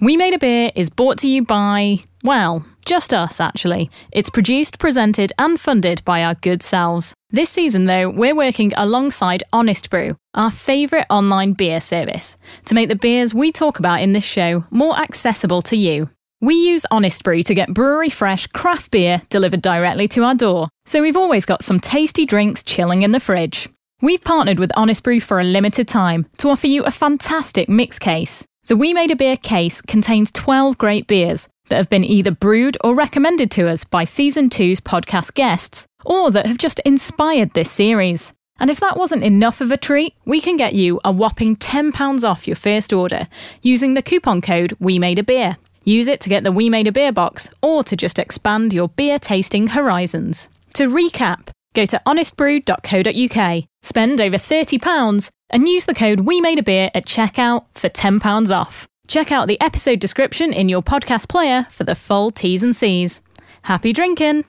[0.00, 3.90] We Made a Beer is brought to you by, well, just us actually.
[4.12, 7.12] It's produced, presented, and funded by our good selves.
[7.30, 12.88] This season, though, we're working alongside Honest Brew, our favourite online beer service, to make
[12.88, 16.08] the beers we talk about in this show more accessible to you.
[16.40, 20.68] We use Honest Brew to get brewery fresh craft beer delivered directly to our door,
[20.86, 23.68] so we've always got some tasty drinks chilling in the fridge.
[24.00, 27.98] We've partnered with Honest Brew for a limited time to offer you a fantastic mix
[27.98, 28.46] case.
[28.68, 32.76] The We Made a Beer case contains 12 great beers that have been either brewed
[32.84, 37.72] or recommended to us by Season 2's podcast guests, or that have just inspired this
[37.72, 38.32] series.
[38.60, 42.22] And if that wasn't enough of a treat, we can get you a whopping £10
[42.22, 43.26] off your first order
[43.62, 45.56] using the coupon code We Made a Beer.
[45.82, 48.90] Use it to get the We Made a Beer box or to just expand your
[48.90, 50.48] beer tasting horizons.
[50.74, 56.62] To recap, go to honestbrew.co.uk, spend over £30, and use the code We Made a
[56.62, 58.86] Beer at checkout for £10 off.
[59.06, 63.22] Check out the episode description in your podcast player for the full T's and C's.
[63.62, 64.44] Happy drinking!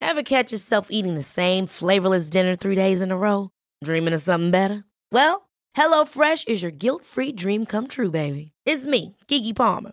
[0.00, 3.50] Ever catch yourself eating the same flavorless dinner three days in a row?
[3.84, 4.84] Dreaming of something better?
[5.12, 8.52] Well, HelloFresh is your guilt free dream come true, baby.
[8.64, 9.92] It's me, Keke Palmer.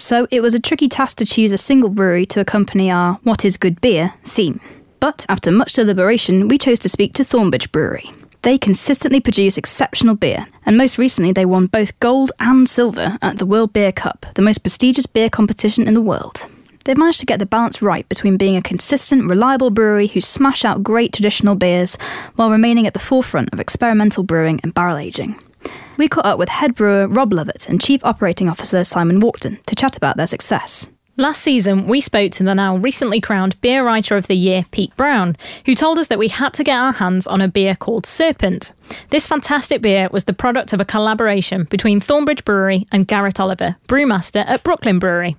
[0.00, 3.44] so it was a tricky task to choose a single brewery to accompany our What
[3.44, 4.60] is Good Beer theme.
[4.98, 8.10] But after much deliberation, we chose to speak to Thornbridge Brewery.
[8.42, 13.38] They consistently produce exceptional beer, and most recently they won both gold and silver at
[13.38, 16.46] the World Beer Cup, the most prestigious beer competition in the world.
[16.84, 20.64] They've managed to get the balance right between being a consistent, reliable brewery who smash
[20.64, 21.98] out great traditional beers
[22.36, 25.36] while remaining at the forefront of experimental brewing and barrel aging.
[25.96, 29.74] We caught up with head brewer Rob Lovett and Chief Operating Officer Simon Walkden to
[29.74, 30.88] chat about their success.
[31.20, 34.96] Last season, we spoke to the now recently crowned Beer Writer of the Year, Pete
[34.96, 38.06] Brown, who told us that we had to get our hands on a beer called
[38.06, 38.72] Serpent.
[39.10, 43.76] This fantastic beer was the product of a collaboration between Thornbridge Brewery and Garrett Oliver,
[43.86, 45.36] brewmaster at Brooklyn Brewery.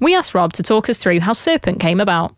[0.00, 2.34] We asked Rob to talk us through how Serpent came about.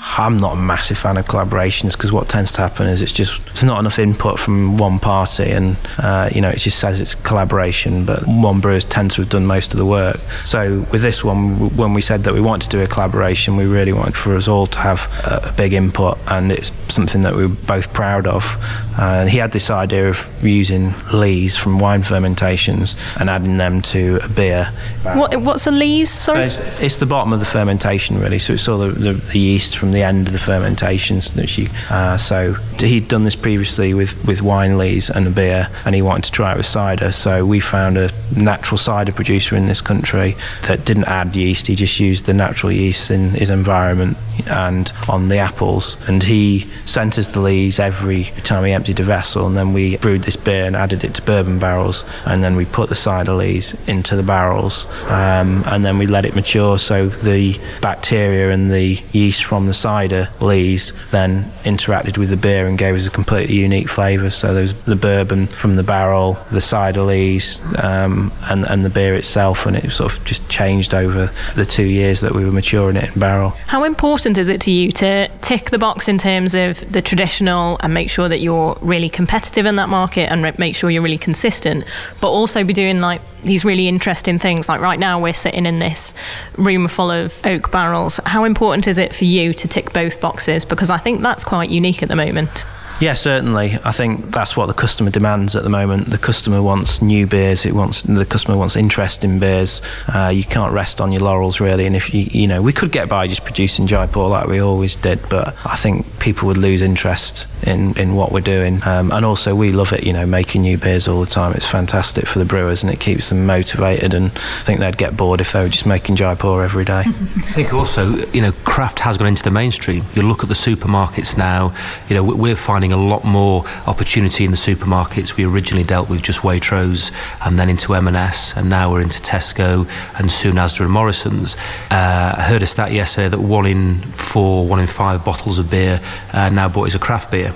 [0.00, 3.44] I'm not a massive fan of collaborations because what tends to happen is it's just
[3.46, 7.16] there's not enough input from one party, and uh, you know it just says it's
[7.16, 10.18] collaboration, but one brewer tends to have done most of the work.
[10.44, 13.66] So with this one, when we said that we wanted to do a collaboration, we
[13.66, 17.34] really wanted for us all to have a, a big input, and it's something that
[17.34, 18.56] we are both proud of.
[19.00, 24.18] And he had this idea of using lees from wine fermentations and adding them to
[24.24, 24.72] a beer.
[25.02, 26.10] What, what's a lees?
[26.10, 28.40] Sorry, it's, it's the bottom of the fermentation, really.
[28.40, 31.68] So it's all the, the, the yeast from the end of the fermentations that you.
[31.90, 32.54] Uh, so
[32.86, 36.32] he'd done this previously with, with wine lees and a beer, and he wanted to
[36.32, 37.12] try it with cider.
[37.12, 40.36] So we found a natural cider producer in this country
[40.66, 41.66] that didn't add yeast.
[41.66, 45.96] He just used the natural yeast in his environment and on the apples.
[46.06, 49.96] And he sent us the lees every time he emptied a vessel, and then we
[49.96, 53.32] brewed this beer and added it to bourbon barrels, and then we put the cider
[53.32, 56.78] lees into the barrels, um, and then we let it mature.
[56.78, 62.67] So the bacteria and the yeast from the cider lees then interacted with the beer
[62.68, 64.30] and gave us a completely unique flavour.
[64.30, 69.14] So there was the bourbon from the barrel, the cider um, and and the beer
[69.14, 72.96] itself, and it sort of just changed over the two years that we were maturing
[72.96, 73.50] it in barrel.
[73.66, 77.00] how important important is it to you to tick the box in terms of the
[77.00, 80.90] traditional and make sure that you're really competitive in that market and re- make sure
[80.90, 81.84] you're really consistent,
[82.20, 84.68] but also be doing like these really interesting things?
[84.68, 86.14] Like right now, we're sitting in this
[86.56, 88.18] room full of oak barrels.
[88.26, 90.64] How important is it for you to tick both boxes?
[90.64, 92.57] Because I think that's quite unique at the moment.
[93.00, 93.78] Yeah, certainly.
[93.84, 96.06] I think that's what the customer demands at the moment.
[96.06, 97.64] The customer wants new beers.
[97.64, 99.82] It wants the customer wants interest in beers.
[100.12, 101.86] Uh, you can't rest on your laurels really.
[101.86, 104.96] And if you you know we could get by just producing Jaipur like we always
[104.96, 108.82] did, but I think people would lose interest in in what we're doing.
[108.84, 110.02] Um, and also we love it.
[110.02, 111.52] You know, making new beers all the time.
[111.52, 114.12] It's fantastic for the brewers and it keeps them motivated.
[114.12, 117.04] And I think they'd get bored if they were just making Jaipur every day.
[117.06, 120.04] I think also you know craft has gone into the mainstream.
[120.14, 121.72] You look at the supermarkets now.
[122.08, 125.36] You know we're finding a lot more opportunity in the supermarkets.
[125.36, 127.12] We originally dealt with just Waitrose
[127.44, 131.56] and then into M&S and now we're into Tesco and soon Asda and Morrison's.
[131.90, 135.70] Uh, I heard a stat yesterday that one in four, one in five bottles of
[135.70, 136.00] beer
[136.32, 137.52] uh, now bought is a craft beer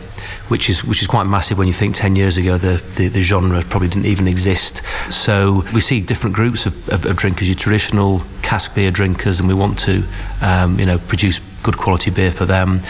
[0.48, 3.22] which is which is quite massive when you think 10 years ago the, the, the
[3.22, 4.82] genre probably didn't even exist.
[5.10, 9.48] So we see different groups of, of, of drinkers, your traditional cask beer drinkers, and
[9.48, 10.04] we want to
[10.42, 12.80] um, you know produce good quality beer for them.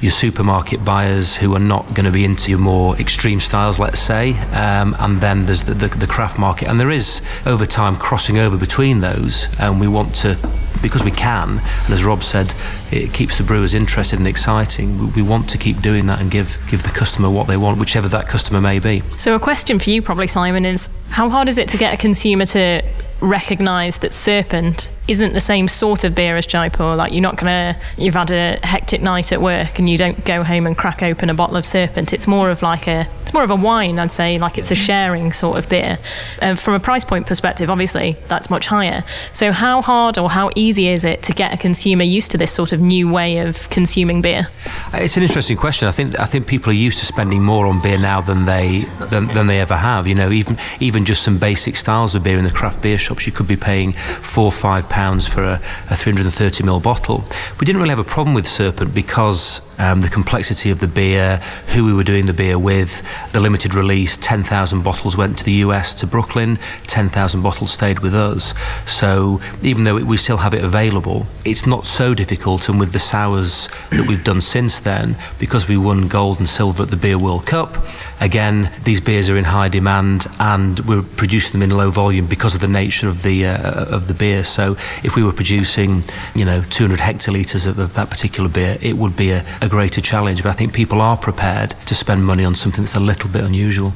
[0.00, 4.00] Your supermarket buyers who are not going to be into your more extreme styles, let's
[4.00, 7.96] say, um, and then there's the, the, the craft market, and there is over time
[7.96, 10.36] crossing over between those, and we want to
[10.82, 12.54] because we can, and as Rob said,
[12.90, 14.98] it keeps the brewers interested and exciting.
[14.98, 17.78] We, we want to keep doing that and give give the customer what they want,
[17.78, 19.02] whichever that customer may be.
[19.18, 21.96] So, a question for you, probably, Simon, is how hard is it to get a
[21.96, 22.82] consumer to
[23.20, 26.94] recognise that Serpent isn't the same sort of beer as Jaipur?
[26.94, 30.44] Like, you're not to, you've had a hectic night at work and you don't go
[30.44, 32.12] home and crack open a bottle of Serpent.
[32.12, 34.74] It's more of like a, it's more of a wine, I'd say, like it's a
[34.74, 35.98] sharing sort of beer.
[36.40, 39.04] Um, from a price point perspective, obviously, that's much higher.
[39.32, 42.52] So, how hard or how easy is it to get a consumer used to this
[42.52, 44.48] sort of new way of consuming beer?
[44.92, 45.88] It's an interesting question.
[45.88, 48.80] I think I think people are used to spending more on beer now than they
[49.10, 50.06] than, than they ever have.
[50.06, 53.26] You know, even even just some basic styles of beer in the craft beer shops,
[53.26, 54.88] you could be paying four five
[55.26, 57.24] for a, a 330 ml bottle.
[57.58, 61.38] We didn't really have a problem with Serpent because um, the complexity of the beer,
[61.68, 64.16] who we were doing the beer with, the limited release.
[64.16, 66.58] 10,000 bottles went to the US to Brooklyn.
[66.86, 68.54] 10,000 bottles stayed with us.
[68.86, 72.68] So even though we still have it available, it's not so difficult.
[72.68, 76.84] And with the sours that we've done since then, because we won gold and silver
[76.84, 77.84] at the Beer World Cup,
[78.20, 82.54] again, these beers are in high demand and we're producing them in low volume because
[82.54, 84.44] of the nature of the uh, of the beer.
[84.44, 86.04] So if we were producing,
[86.36, 90.02] you know, 200 hectolitres of, of that particular beer, it would be a, a greater
[90.02, 90.42] challenge.
[90.42, 93.42] But I think people are prepared to spend money on something that's a little bit
[93.42, 93.94] unusual.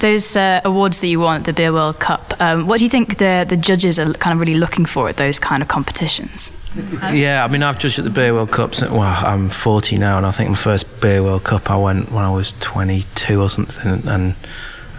[0.00, 2.90] Those uh, awards that you won at the Beer World Cup, um, what do you
[2.90, 6.50] think the, the judges are kind of really looking for at those kind of competitions?
[7.12, 8.82] Yeah, I mean, I've judged at the Beer World Cups.
[8.82, 12.24] Well, I'm 40 now, and I think my first Beer World Cup I went when
[12.24, 14.08] I was 22 or something.
[14.08, 14.34] And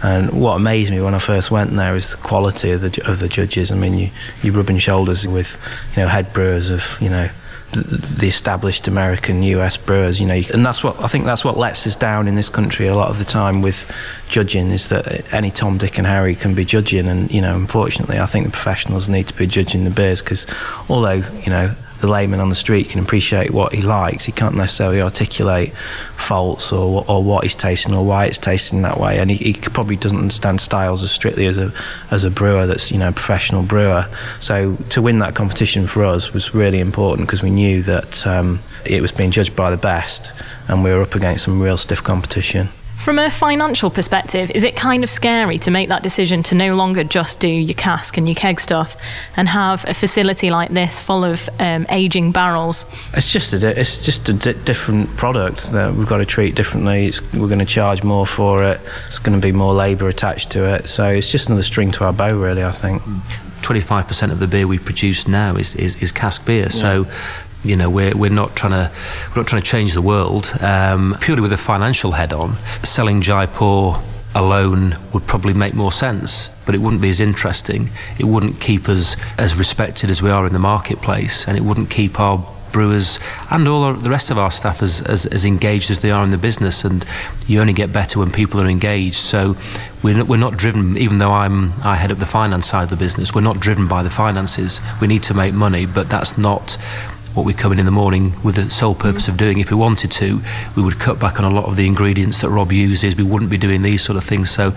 [0.02, 3.18] and what amazed me when I first went there is the quality of the of
[3.18, 3.70] the judges.
[3.70, 4.08] I mean, you
[4.42, 5.58] you rubbing shoulders with
[5.94, 7.28] you know head brewers of you know
[7.82, 10.20] the, established American US brewers.
[10.20, 12.86] You know, and that's what I think that's what lets us down in this country
[12.86, 13.90] a lot of the time with
[14.28, 18.18] judging is that any Tom, Dick, and Harry can be judging, and you know, unfortunately,
[18.18, 20.46] I think the professionals need to be judging the beers because
[20.88, 24.24] although you know the layman on the street can appreciate what he likes.
[24.24, 25.74] He can't necessarily articulate
[26.16, 29.18] faults or, or what he's tasting or why it's tasting that way.
[29.18, 31.72] And he, he probably doesn't understand styles as strictly as a
[32.10, 34.06] as a brewer that's you know a professional brewer.
[34.40, 38.60] So to win that competition for us was really important because we knew that um,
[38.84, 40.32] it was being judged by the best,
[40.68, 42.68] and we were up against some real stiff competition.
[43.06, 46.74] From a financial perspective, is it kind of scary to make that decision to no
[46.74, 48.96] longer just do your cask and your keg stuff
[49.36, 52.84] and have a facility like this full of um, aging barrels?
[53.14, 57.06] It's just a it's just a different product that we've got to treat differently.
[57.06, 58.80] It's, we're going to charge more for it.
[59.06, 60.88] It's going to be more labour attached to it.
[60.88, 62.64] So it's just another string to our bow, really.
[62.64, 63.02] I think.
[63.62, 66.70] 25% of the beer we produce now is, is, is cask beer.
[66.70, 67.04] So
[67.66, 68.92] you know we're we're not trying to
[69.30, 72.56] we're not trying to change the world um, purely with a financial head on.
[72.82, 74.00] Selling Jaipur
[74.34, 77.90] alone would probably make more sense, but it wouldn't be as interesting.
[78.18, 81.90] It wouldn't keep us as respected as we are in the marketplace, and it wouldn't
[81.90, 83.18] keep our brewers
[83.50, 86.30] and all the rest of our staff as, as, as engaged as they are in
[86.30, 86.84] the business.
[86.84, 87.06] And
[87.46, 89.16] you only get better when people are engaged.
[89.16, 89.56] So
[90.02, 92.90] we're not, we're not driven, even though I'm I head up the finance side of
[92.90, 93.34] the business.
[93.34, 94.82] We're not driven by the finances.
[95.00, 96.76] We need to make money, but that's not
[97.36, 99.60] what we come in in the morning with the sole purpose of doing.
[99.60, 100.40] If we wanted to,
[100.74, 103.14] we would cut back on a lot of the ingredients that Rob uses.
[103.14, 104.50] We wouldn't be doing these sort of things.
[104.50, 104.74] So,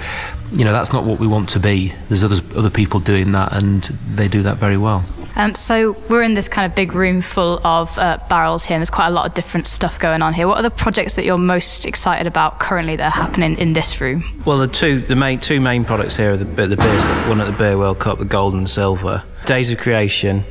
[0.51, 1.93] you know, that's not what we want to be.
[2.09, 3.83] There's others, other people doing that, and
[4.13, 5.05] they do that very well.
[5.35, 8.81] Um, so we're in this kind of big room full of uh, barrels here, and
[8.81, 10.45] there's quite a lot of different stuff going on here.
[10.45, 14.01] What are the projects that you're most excited about currently that are happening in this
[14.01, 14.25] room?
[14.45, 17.39] Well, the two the main two main products here are the, the beers that won
[17.39, 19.23] at the Beer World Cup, the gold and silver.
[19.45, 20.43] Days of Creation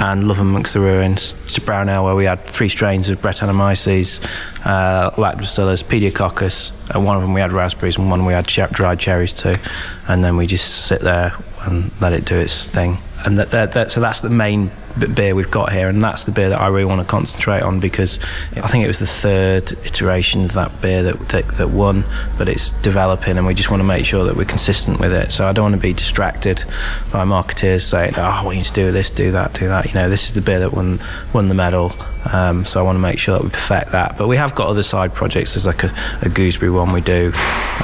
[0.00, 1.34] and Love Amongst the Ruins.
[1.44, 4.24] It's a brown ale where we had three strains of Brettanomyces,
[4.64, 6.72] uh, Lactobacillus, Pediococcus.
[6.94, 9.56] And one of them we had raspberries and one we had dried cherries too.
[10.08, 12.96] And then we just sit there and let it do its thing.
[13.26, 16.32] And that, that, that so that's the main beer we've got here, and that's the
[16.32, 18.18] beer that I really want to concentrate on because
[18.56, 22.04] I think it was the third iteration of that beer that, that, that won,
[22.38, 25.32] but it's developing, and we just want to make sure that we're consistent with it.
[25.32, 26.64] So I don't want to be distracted
[27.12, 30.08] by marketeers saying, "Oh, want you to do this, do that, do that." You know,
[30.08, 31.00] this is the beer that won
[31.32, 31.92] won the medal.
[32.32, 34.18] Um, so I want to make sure that we perfect that.
[34.18, 35.54] But we have got other side projects.
[35.54, 37.32] There's like a, a gooseberry one we do,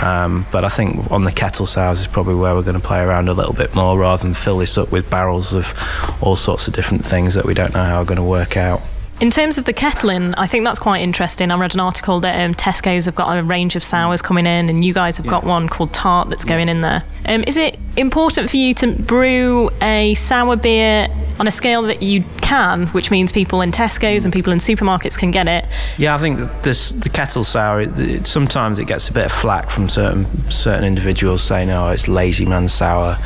[0.00, 3.00] um, but I think on the kettle sours is probably where we're going to play
[3.00, 5.74] around a little bit more rather than fill this up with barrels of
[6.20, 8.82] all sorts of different things that we don't know how are going to work out.
[9.18, 11.50] In terms of the kettling, I think that's quite interesting.
[11.50, 14.68] I read an article that um, Tesco's have got a range of sours coming in,
[14.68, 17.02] and you guys have got one called Tart that's going in there.
[17.24, 21.08] Um, is it important for you to brew a sour beer
[21.38, 25.18] on a scale that you can, which means people in Tesco's and people in supermarkets
[25.18, 25.66] can get it?
[25.96, 27.80] Yeah, I think this the kettle sour.
[27.80, 31.88] It, it, sometimes it gets a bit of flack from certain certain individuals saying, "Oh,
[31.88, 33.18] it's lazy man sour,"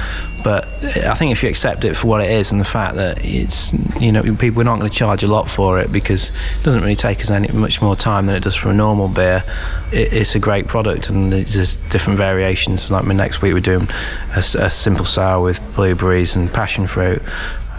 [0.42, 3.24] but I think if you accept it for what it is and the fact that
[3.24, 6.64] it's you know people we're not going to charge a lot for it because it
[6.64, 9.44] doesn't really take us any much more time than it does for a normal beer.
[9.92, 12.90] It, it's a great product and there's different variations.
[12.90, 13.88] Like my next week we're doing
[14.34, 17.22] a, a simple sour with blueberries and passion fruit.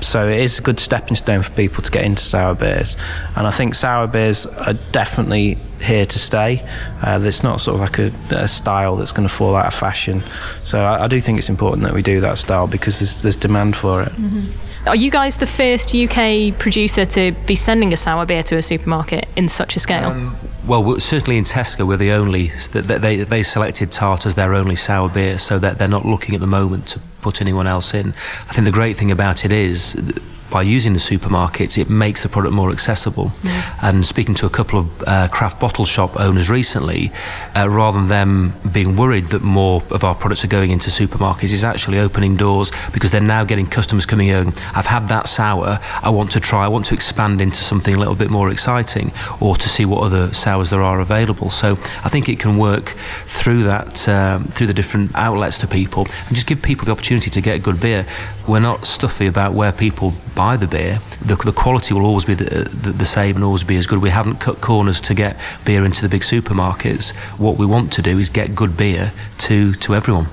[0.02, 2.98] So it is a good stepping stone for people to get into sour beers,
[3.36, 6.68] and I think sour beers are definitely here to stay.
[7.02, 9.74] Uh, it's not sort of like a, a style that's going to fall out of
[9.74, 10.24] fashion.
[10.64, 13.36] So I, I, do think it's important that we do that style because there's, there's
[13.36, 14.10] demand for it.
[14.10, 14.88] Mm-hmm.
[14.88, 18.62] Are you guys the first UK producer to be sending a sour beer to a
[18.62, 20.10] supermarket in such a scale?
[20.10, 24.76] Um, well, certainly in Tesco, we're the only they they selected tart as their only
[24.76, 28.14] sour beer, so that they're not looking at the moment to put anyone else in.
[28.48, 29.96] I think the great thing about it is
[30.52, 33.32] by using the supermarkets, it makes the product more accessible.
[33.42, 33.84] Mm.
[33.84, 37.12] And speaking to a couple of uh, craft bottle shop owners recently,
[37.56, 41.54] uh, rather than them being worried that more of our products are going into supermarkets,
[41.54, 44.50] is actually opening doors because they're now getting customers coming in.
[44.76, 45.80] I've had that sour.
[46.04, 46.66] I want to try.
[46.66, 50.04] I want to expand into something a little bit more exciting, or to see what
[50.04, 51.50] other sours there are available.
[51.50, 52.96] So I think it can work
[53.26, 57.30] through that, um, through the different outlets to people, and just give people the opportunity
[57.30, 58.06] to get a good beer.
[58.48, 62.34] We're not stuffy about where people buy the beer, the, the quality will always be
[62.34, 64.02] the, the, the, same and always be as good.
[64.02, 67.16] We haven't cut corners to get beer into the big supermarkets.
[67.38, 70.28] What we want to do is get good beer to, to everyone.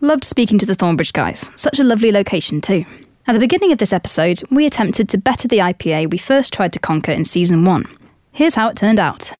[0.00, 1.50] Loved speaking to the Thornbridge guys.
[1.56, 2.84] Such a lovely location, too.
[3.26, 6.72] At the beginning of this episode, we attempted to better the IPA we first tried
[6.74, 7.84] to conquer in season one.
[8.32, 9.32] Here's how it turned out.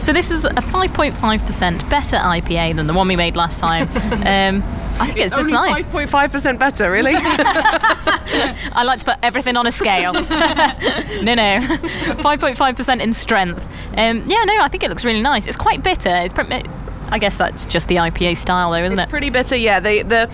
[0.00, 3.88] So this is a 5.5% better IPA than the one we made last time.
[4.22, 4.62] Um,
[5.00, 5.84] I think it's, it's just nice.
[5.86, 7.14] 5.5% better, really?
[7.16, 10.12] I like to put everything on a scale.
[10.12, 11.58] no, no.
[11.60, 13.64] 5.5% in strength.
[13.96, 15.46] Um, yeah, no, I think it looks really nice.
[15.46, 16.14] It's quite bitter.
[16.14, 16.68] It's pretty,
[17.08, 19.10] I guess that's just the IPA style, though, isn't it's it?
[19.10, 19.80] Pretty bitter, yeah.
[19.80, 20.30] They, the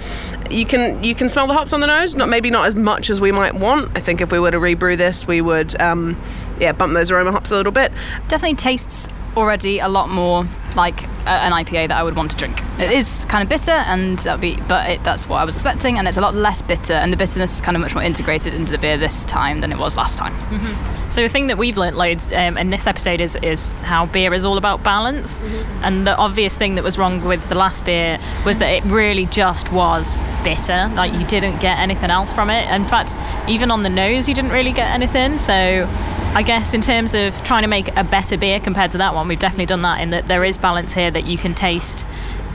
[0.51, 2.15] you can you can smell the hops on the nose.
[2.15, 3.97] Not maybe not as much as we might want.
[3.97, 6.21] I think if we were to rebrew this, we would, um,
[6.61, 7.93] yeah, bump those aroma hops a little bit.
[8.29, 10.45] Definitely tastes already a lot more
[10.77, 12.63] like an IPA that I would want to drink.
[12.79, 16.09] It is kind of bitter, and be, but it, that's what I was expecting, and
[16.09, 18.73] it's a lot less bitter, and the bitterness is kind of much more integrated into
[18.73, 20.33] the beer this time than it was last time.
[20.33, 21.11] Mm-hmm.
[21.11, 24.33] So the thing that we've learnt loads um, in this episode is is how beer
[24.35, 25.85] is all about balance, mm-hmm.
[25.85, 29.27] and the obvious thing that was wrong with the last beer was that it really
[29.27, 30.91] just was bitter.
[30.95, 32.69] Like you didn't get anything else from it.
[32.71, 33.17] In fact,
[33.49, 35.39] even on the nose, you didn't really get anything.
[35.39, 35.89] So.
[36.35, 39.29] I guess in terms of trying to make a better beer compared to that one,
[39.29, 42.07] we've definitely done that in that there is balance here that you can taste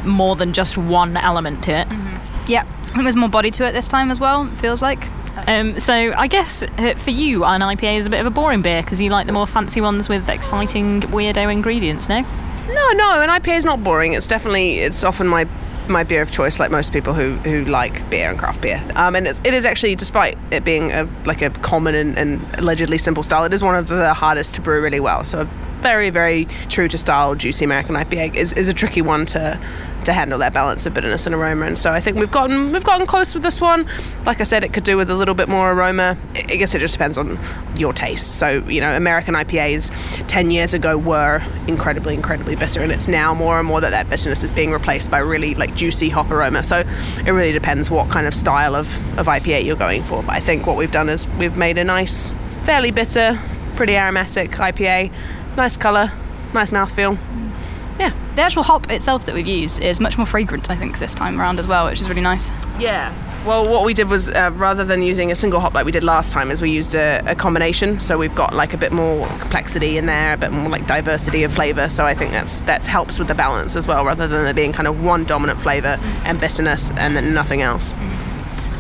[0.04, 1.88] more than just one element to it.
[1.88, 2.51] Mm-hmm.
[2.51, 5.10] Yeah, I think there's more body to it this time as well, it feels like.
[5.47, 8.62] Um, so I guess uh, for you, an IPA is a bit of a boring
[8.62, 12.22] beer because you like the more fancy ones with exciting weirdo ingredients, no?
[12.22, 14.14] No, no, an IPA is not boring.
[14.14, 15.47] It's definitely, it's often my
[15.89, 18.84] my beer of choice, like most people who, who like beer and craft beer.
[18.95, 22.97] Um, and it is actually, despite it being a, like a common and, and, allegedly
[22.97, 25.26] simple style, it is one of the hardest to brew really well.
[25.26, 25.47] So
[25.84, 29.59] very, very true to style, juicy American IPA is, is a tricky one to
[30.05, 31.65] to handle that balance of bitterness and aroma.
[31.65, 33.88] And so I think we've gotten we've gotten close with this one.
[34.25, 36.17] Like I said, it could do with a little bit more aroma.
[36.36, 37.39] I guess it just depends on
[37.77, 38.38] your taste.
[38.38, 39.91] So you know, American IPAs
[40.27, 44.09] ten years ago were incredibly, incredibly bitter, and it's now more and more that that
[44.09, 46.63] bitterness is being replaced by really like juicy hop aroma.
[46.63, 46.79] So
[47.25, 50.23] it really depends what kind of style of, of IPA you're going for.
[50.23, 53.39] But I think what we've done is we've made a nice, fairly bitter,
[53.75, 55.11] pretty aromatic IPA.
[55.56, 56.12] Nice colour,
[56.54, 57.18] nice mouthfeel.
[57.99, 58.12] Yeah.
[58.36, 61.39] The actual hop itself that we've used is much more fragrant, I think, this time
[61.39, 62.49] around as well, which is really nice.
[62.80, 63.14] Yeah.
[63.45, 66.04] Well, what we did was uh, rather than using a single hop like we did
[66.04, 67.99] last time, is we used a, a combination.
[67.99, 71.43] So we've got like a bit more complexity in there, a bit more like diversity
[71.43, 71.88] of flavour.
[71.88, 74.74] So I think that's that's helps with the balance as well, rather than there being
[74.74, 77.93] kind of one dominant flavour and bitterness and then nothing else.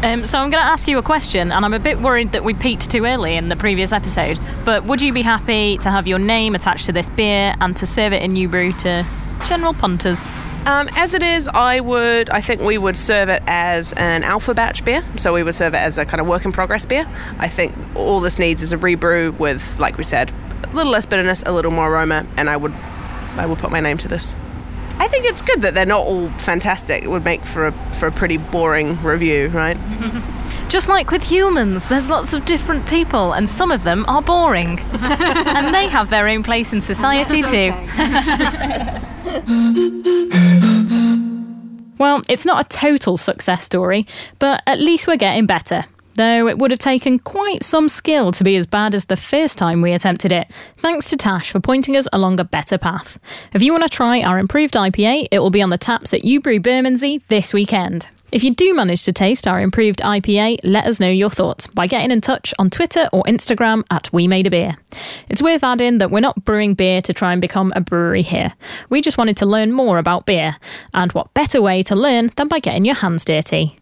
[0.03, 2.43] Um, so I'm going to ask you a question, and I'm a bit worried that
[2.43, 4.37] we peaked too early in the previous episode.
[4.65, 7.85] But would you be happy to have your name attached to this beer and to
[7.85, 9.05] serve it in Ubrew to
[9.45, 10.27] general punters?
[10.65, 12.29] Um, as it is, I would.
[12.31, 15.05] I think we would serve it as an alpha batch beer.
[15.15, 17.07] So we would serve it as a kind of work in progress beer.
[17.39, 20.33] I think all this needs is a rebrew with, like we said,
[20.63, 22.73] a little less bitterness, a little more aroma, and I would,
[23.37, 24.35] I would put my name to this.
[25.03, 27.03] I think it's good that they're not all fantastic.
[27.03, 29.77] It would make for a for a pretty boring review, right?
[30.69, 34.79] Just like with humans, there's lots of different people, and some of them are boring.
[34.93, 37.73] and they have their own place in society too.
[41.97, 44.07] well, it's not a total success story,
[44.39, 45.83] but at least we're getting better.
[46.15, 49.57] Though it would have taken quite some skill to be as bad as the first
[49.57, 50.47] time we attempted it.
[50.77, 53.17] Thanks to Tash for pointing us along a better path.
[53.53, 56.21] If you want to try our improved IPA, it will be on the taps at
[56.21, 58.09] Ubrew Bermondsey this weekend.
[58.33, 61.85] If you do manage to taste our improved IPA, let us know your thoughts by
[61.85, 64.75] getting in touch on Twitter or Instagram at We Made a Beer.
[65.29, 68.53] It's worth adding that we're not brewing beer to try and become a brewery here.
[68.89, 70.57] We just wanted to learn more about beer,
[70.95, 73.77] and what better way to learn than by getting your hands dirty?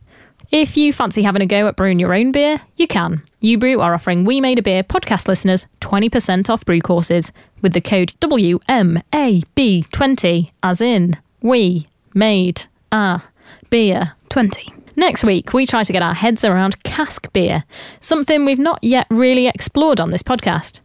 [0.51, 3.23] If you fancy having a go at brewing your own beer, you can.
[3.41, 7.31] Ubrew are offering We Made a Beer podcast listeners 20% off brew courses
[7.61, 13.21] with the code WMAB20, as in We Made a
[13.69, 14.73] Beer 20.
[14.97, 17.63] Next week, we try to get our heads around cask beer,
[18.01, 20.81] something we've not yet really explored on this podcast.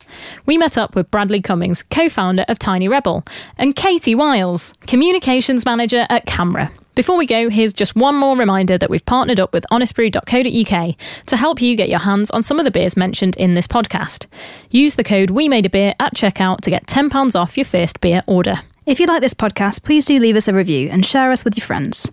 [0.47, 3.25] We met up with Bradley Cummings, co founder of Tiny Rebel,
[3.59, 6.71] and Katie Wiles, communications manager at CAMRA.
[6.97, 11.37] Before we go, here's just one more reminder that we've partnered up with honestbrew.co.uk to
[11.37, 14.25] help you get your hands on some of the beers mentioned in this podcast.
[14.71, 18.01] Use the code We Made a Beer at checkout to get £10 off your first
[18.01, 18.61] beer order.
[18.87, 21.59] If you like this podcast, please do leave us a review and share us with
[21.59, 22.11] your friends.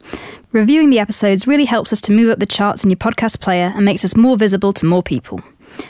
[0.51, 3.71] Reviewing the episodes really helps us to move up the charts in your podcast player
[3.73, 5.39] and makes us more visible to more people.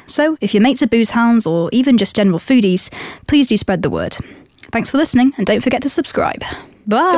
[0.05, 2.93] So, if your mates are booze hounds or even just general foodies,
[3.25, 4.17] please do spread the word.
[4.71, 6.43] Thanks for listening and don't forget to subscribe.
[6.85, 7.17] Bye.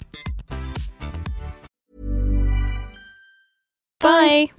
[4.01, 4.49] Bye.